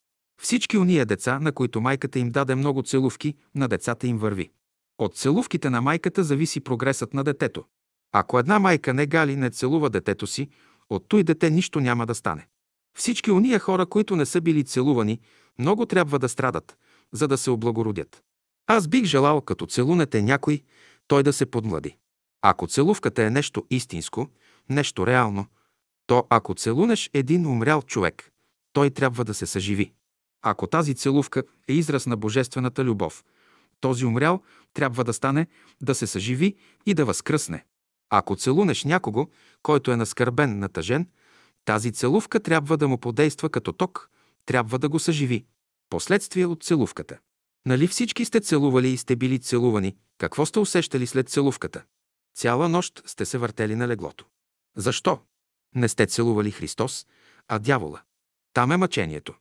[0.41, 4.51] Всички уния деца, на които майката им даде много целувки, на децата им върви.
[4.97, 7.65] От целувките на майката зависи прогресът на детето.
[8.11, 10.49] Ако една майка не гали, не целува детето си,
[10.89, 12.47] от той дете нищо няма да стане.
[12.97, 15.19] Всички уния хора, които не са били целувани,
[15.59, 16.77] много трябва да страдат,
[17.11, 18.23] за да се облагородят.
[18.67, 20.63] Аз бих желал, като целунете някой,
[21.07, 21.97] той да се подмлади.
[22.41, 24.29] Ако целувката е нещо истинско,
[24.69, 25.45] нещо реално,
[26.07, 28.31] то ако целунеш един умрял човек,
[28.73, 29.93] той трябва да се съживи.
[30.41, 33.23] Ако тази целувка е израз на божествената любов,
[33.79, 34.41] този умрял
[34.73, 35.47] трябва да стане,
[35.81, 36.55] да се съживи
[36.85, 37.65] и да възкръсне.
[38.09, 39.27] Ако целунеш някого,
[39.63, 41.07] който е наскърбен, натъжен,
[41.65, 44.09] тази целувка трябва да му подейства като ток,
[44.45, 45.45] трябва да го съживи.
[45.89, 47.17] Последствие от целувката.
[47.65, 49.95] Нали всички сте целували и сте били целувани?
[50.17, 51.83] Какво сте усещали след целувката?
[52.35, 54.25] Цяла нощ сте се въртели на леглото.
[54.75, 55.19] Защо?
[55.75, 57.05] Не сте целували Христос,
[57.47, 58.01] а дявола.
[58.53, 59.33] Там е мъчението.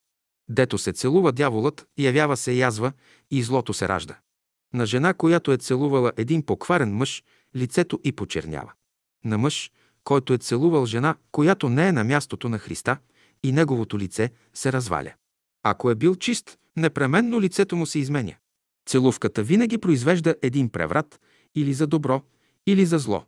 [0.49, 2.91] Дето се целува дяволът, явява се язва
[3.31, 4.19] и злото се ражда.
[4.73, 7.23] На жена, която е целувала един покварен мъж,
[7.55, 8.71] лицето и почернява.
[9.25, 9.71] На мъж,
[10.03, 12.97] който е целувал жена, която не е на мястото на Христа,
[13.43, 15.13] и неговото лице се разваля.
[15.63, 18.35] Ако е бил чист, непременно лицето му се изменя.
[18.85, 21.19] Целувката винаги произвежда един преврат
[21.55, 22.21] или за добро,
[22.67, 23.23] или за зло.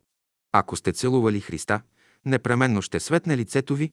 [0.52, 1.80] Ако сте целували Христа,
[2.24, 3.92] непременно ще светне лицето ви,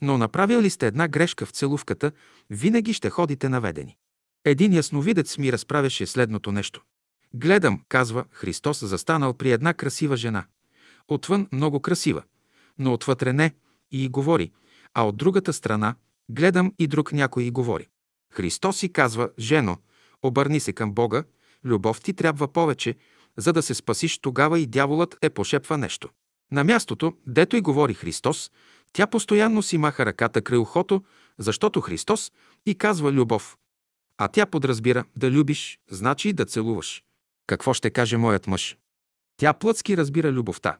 [0.00, 2.12] но направили сте една грешка в целувката,
[2.50, 3.96] винаги ще ходите наведени.
[4.44, 6.82] Един ясновидец ми разправяше следното нещо.
[7.34, 10.44] Гледам, казва Христос, застанал при една красива жена.
[11.08, 12.22] Отвън много красива,
[12.78, 13.54] но отвътре не,
[13.90, 14.52] и говори,
[14.94, 15.94] а от другата страна
[16.30, 17.88] гледам и друг някой и говори.
[18.32, 19.76] Христос си казва, жено,
[20.22, 21.24] обърни се към Бога,
[21.64, 22.96] любов ти трябва повече,
[23.36, 26.08] за да се спасиш тогава и дяволът е пошепва нещо.
[26.52, 28.50] На мястото, дето и говори Христос,
[28.92, 31.02] тя постоянно си маха ръката край ухото,
[31.38, 32.32] защото Христос
[32.66, 33.56] и казва любов.
[34.18, 37.04] А тя подразбира да любиш, значи да целуваш.
[37.46, 38.78] Какво ще каже моят мъж?
[39.36, 40.78] Тя плъцки разбира любовта.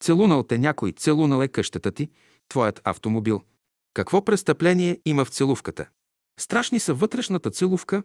[0.00, 2.10] Целунал те някой, целунал е къщата ти,
[2.48, 3.42] твоят автомобил.
[3.94, 5.88] Какво престъпление има в целувката?
[6.40, 8.02] Страшни са вътрешната целувка,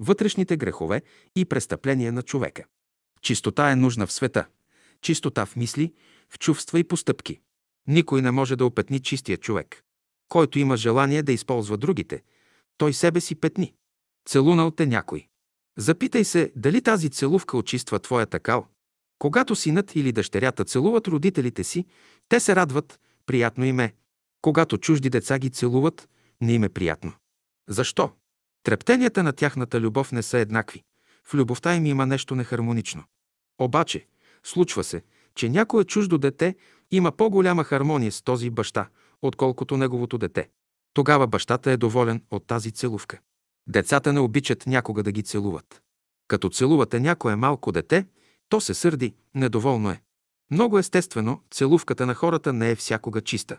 [0.00, 1.02] вътрешните грехове
[1.36, 2.64] и престъпления на човека.
[3.22, 4.46] Чистота е нужна в света.
[5.00, 5.94] Чистота в мисли,
[6.30, 7.40] в чувства и постъпки.
[7.86, 9.84] Никой не може да опетни чистия човек.
[10.28, 12.22] Който има желание да използва другите,
[12.76, 13.74] той себе си петни.
[14.28, 15.27] Целунал те някой.
[15.78, 18.66] Запитай се дали тази целувка очиства твоята кал.
[19.18, 21.86] Когато синът или дъщерята целуват родителите си,
[22.28, 23.94] те се радват, приятно им е.
[24.42, 26.08] Когато чужди деца ги целуват,
[26.40, 27.12] не им е приятно.
[27.68, 28.10] Защо?
[28.62, 30.82] Трептенията на тяхната любов не са еднакви.
[31.24, 33.04] В любовта им има нещо нехармонично.
[33.58, 34.06] Обаче,
[34.44, 35.02] случва се,
[35.34, 36.56] че някое чуждо дете
[36.90, 38.88] има по-голяма хармония с този баща,
[39.22, 40.48] отколкото неговото дете.
[40.94, 43.18] Тогава бащата е доволен от тази целувка.
[43.68, 45.82] Децата не обичат някога да ги целуват.
[46.28, 48.06] Като целувате някое малко дете,
[48.48, 50.02] то се сърди, недоволно е.
[50.50, 53.58] Много естествено, целувката на хората не е всякога чиста.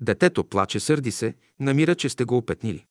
[0.00, 2.86] Детето плаче, сърди се, намира, че сте го опетнили.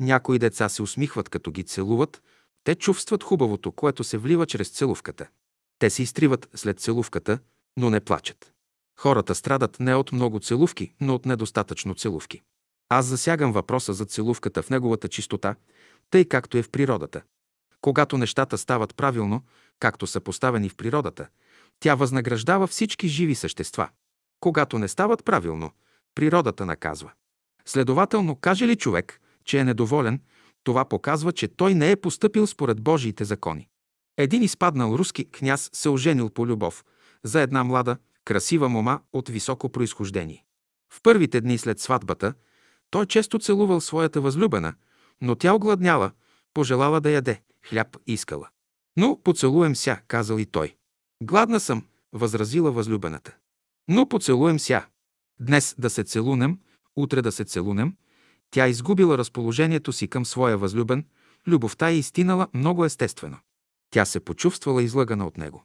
[0.00, 2.22] Някои деца се усмихват, като ги целуват,
[2.64, 5.28] те чувстват хубавото, което се влива чрез целувката.
[5.78, 7.38] Те се изтриват след целувката,
[7.76, 8.52] но не плачат.
[8.98, 12.42] Хората страдат не от много целувки, но от недостатъчно целувки.
[12.92, 15.54] Аз засягам въпроса за целувката в неговата чистота,
[16.10, 17.22] тъй както е в природата.
[17.80, 19.42] Когато нещата стават правилно,
[19.78, 21.28] както са поставени в природата,
[21.80, 23.88] тя възнаграждава всички живи същества.
[24.40, 25.70] Когато не стават правилно,
[26.14, 27.12] природата наказва.
[27.64, 30.20] Следователно, каже ли човек, че е недоволен,
[30.64, 33.68] това показва, че той не е поступил според Божиите закони.
[34.16, 36.84] Един изпаднал руски княз се оженил по любов
[37.24, 40.44] за една млада, красива мома от високо происхождение.
[40.92, 42.34] В първите дни след сватбата
[42.90, 44.74] той често целувал своята възлюбена,
[45.20, 46.10] но тя огладняла,
[46.54, 48.48] пожелала да яде, хляб искала.
[48.96, 50.76] Но поцелуем ся, казал и той.
[51.22, 53.36] Гладна съм, възразила възлюбената.
[53.88, 54.86] Но поцелуем ся.
[55.40, 56.58] Днес да се целунем,
[56.96, 57.96] утре да се целунем.
[58.50, 61.04] Тя изгубила разположението си към своя възлюбен,
[61.46, 63.38] любовта е изтинала много естествено.
[63.90, 65.64] Тя се почувствала излъгана от него.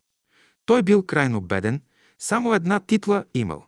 [0.66, 1.82] Той бил крайно беден,
[2.20, 3.66] само една титла имал.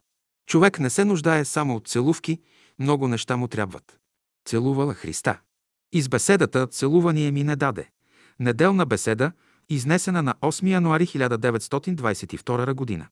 [0.47, 2.41] Човек не се нуждае само от целувки,
[2.79, 3.99] много неща му трябват.
[4.45, 5.39] Целувала Христа.
[5.93, 7.89] Из беседата целувание ми не даде.
[8.39, 9.31] Неделна беседа,
[9.69, 13.07] изнесена на 8 януари 1922 година.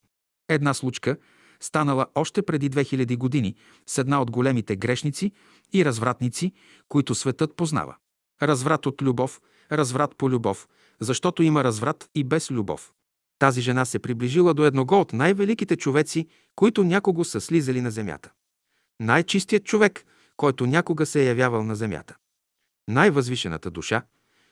[0.49, 1.17] Една случка,
[1.59, 3.55] станала още преди 2000 години
[3.87, 5.31] с една от големите грешници
[5.73, 6.53] и развратници,
[6.87, 7.95] които светът познава.
[8.41, 9.41] Разврат от любов,
[9.71, 10.67] разврат по любов,
[10.99, 12.91] защото има разврат и без любов.
[13.39, 18.31] Тази жена се приближила до едного от най-великите човеци, които някого са слизали на земята.
[18.99, 20.05] Най-чистият човек,
[20.37, 22.15] който някога се е явявал на земята.
[22.87, 24.03] Най-възвишената душа,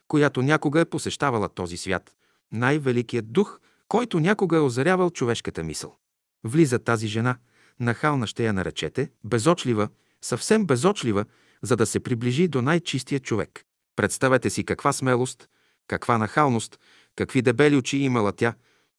[0.07, 2.15] която някога е посещавала този свят,
[2.51, 5.95] най-великият дух, който някога е озарявал човешката мисъл.
[6.43, 7.37] Влиза тази жена,
[7.79, 9.89] нахална ще я наречете, безочлива,
[10.21, 11.25] съвсем безочлива,
[11.61, 13.65] за да се приближи до най-чистия човек.
[13.95, 15.49] Представете си каква смелост,
[15.87, 16.79] каква нахалност,
[17.15, 18.53] какви дебели очи имала тя,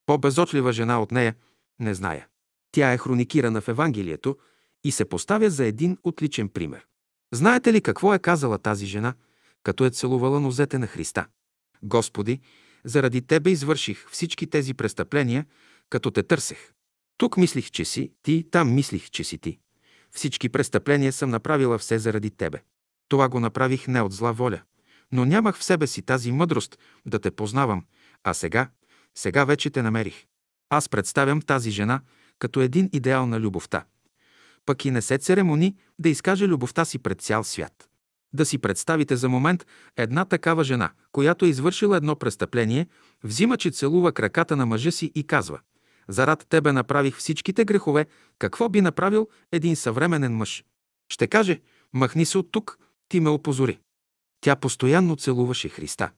[0.07, 1.34] по-безочлива жена от нея,
[1.80, 2.26] не зная.
[2.72, 4.36] Тя е хроникирана в Евангелието
[4.85, 6.87] и се поставя за един отличен пример.
[7.32, 9.14] Знаете ли какво е казала тази жена,
[9.62, 11.26] като е целувала нозете на Христа?
[11.82, 12.41] Господи,
[12.85, 15.47] заради Тебе извърших всички тези престъпления,
[15.91, 16.72] като те търсех.
[17.18, 19.59] Тук мислих, че си ти, там мислих, че си ти.
[20.11, 22.62] Всички престъпления съм направила все заради Тебе.
[23.09, 24.61] Това го направих не от зла воля,
[25.12, 27.85] но нямах в себе си тази мъдрост да те познавам,
[28.24, 28.70] а сега,
[29.14, 30.26] сега вече те намерих.
[30.70, 32.01] Аз представям тази жена
[32.39, 33.85] като един идеал на любовта.
[34.66, 37.88] Пък и не се церемони да изкаже любовта си пред цял свят.
[38.32, 42.86] Да си представите за момент една такава жена, която е извършила едно престъпление,
[43.24, 45.60] взима, че целува краката на мъжа си и казва
[46.08, 48.06] «Зарад тебе направих всичките грехове,
[48.38, 50.64] какво би направил един съвременен мъж?»
[51.08, 51.60] Ще каже
[51.92, 53.78] «Махни се от тук, ти ме опозори».
[54.40, 56.10] Тя постоянно целуваше Христа.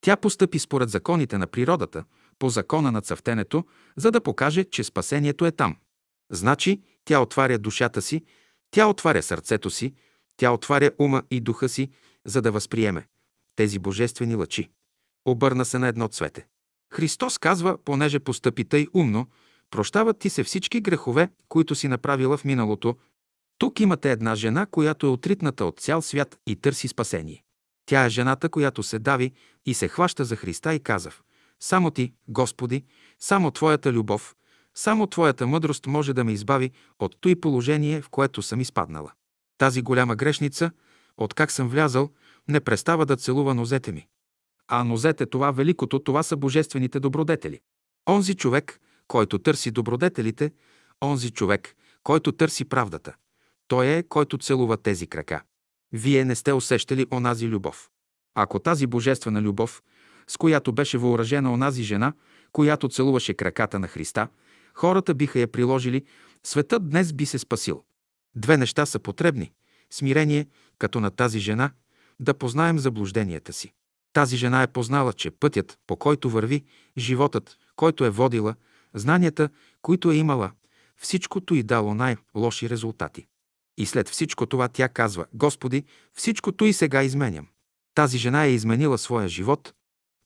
[0.00, 2.04] Тя постъпи според законите на природата,
[2.38, 3.64] по закона на цъфтенето,
[3.96, 5.76] за да покаже, че спасението е там.
[6.34, 8.24] Значи, тя отваря душата си,
[8.70, 9.94] тя отваря сърцето си,
[10.36, 11.90] тя отваря ума и духа си,
[12.24, 13.06] за да възприеме
[13.56, 14.70] тези божествени лъчи.
[15.24, 16.46] Обърна се на едно цвете.
[16.92, 19.26] Христос казва, понеже постъпи тъй умно,
[19.70, 22.96] прощават ти се всички грехове, които си направила в миналото.
[23.58, 27.44] Тук имате една жена, която е отритната от цял свят и търси спасение.
[27.86, 29.32] Тя е жената, която се дави
[29.66, 31.22] и се хваща за Христа и казав,
[31.60, 32.84] само ти, Господи,
[33.18, 34.34] само Твоята любов,
[34.74, 39.12] само Твоята мъдрост може да ме избави от той положение, в което съм изпаднала.
[39.58, 40.70] Тази голяма грешница,
[41.16, 42.10] откак съм влязал,
[42.48, 44.06] не престава да целува нозете ми.
[44.68, 47.60] А нозете това великото, това са божествените добродетели.
[48.08, 50.52] Онзи човек, който търси добродетелите,
[51.02, 53.14] онзи човек, който търси правдата.
[53.68, 55.42] Той е, който целува тези крака.
[55.92, 57.90] Вие не сте усещали онази любов.
[58.34, 59.82] Ако тази божествена любов,
[60.26, 62.12] с която беше въоръжена онази жена,
[62.52, 64.28] която целуваше краката на Христа,
[64.74, 66.04] хората биха я приложили,
[66.42, 67.84] светът днес би се спасил.
[68.36, 69.52] Две неща са потребни–
[69.90, 70.46] смирение,
[70.78, 71.70] като на тази жена,
[72.20, 73.72] да познаем заблужденията си.
[74.12, 76.64] Тази жена е познала, че пътят, по който върви,
[76.98, 78.54] животът, който е водила,
[78.94, 79.48] знанията,
[79.82, 80.50] които е имала,
[80.96, 83.26] всичкото и дало най-лоши резултати.
[83.78, 87.46] И след всичко това тя казва, Господи, всичкото и сега изменям.
[87.94, 89.74] Тази жена е изменила своя живот,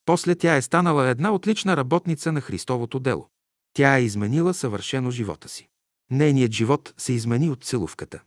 [0.05, 3.29] после тя е станала една отлична работница на Христовото дело.
[3.73, 5.69] Тя е изменила съвършено живота си.
[6.11, 8.23] Нейният живот се измени от целувката.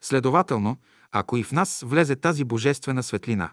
[0.00, 0.76] Следователно,
[1.12, 3.52] ако и в нас влезе тази божествена светлина,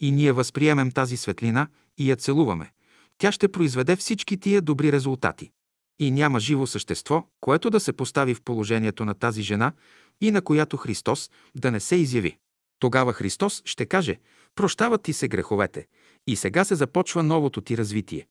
[0.00, 1.68] и ние възприемем тази светлина
[1.98, 2.70] и я целуваме,
[3.18, 5.50] тя ще произведе всички тия добри резултати.
[5.98, 9.72] И няма живо същество, което да се постави в положението на тази жена
[10.20, 12.36] и на която Христос да не се изяви.
[12.78, 14.18] Тогава Христос ще каже,
[14.54, 15.86] прощават ти се греховете
[16.26, 18.26] и сега се започва новото ти развитие.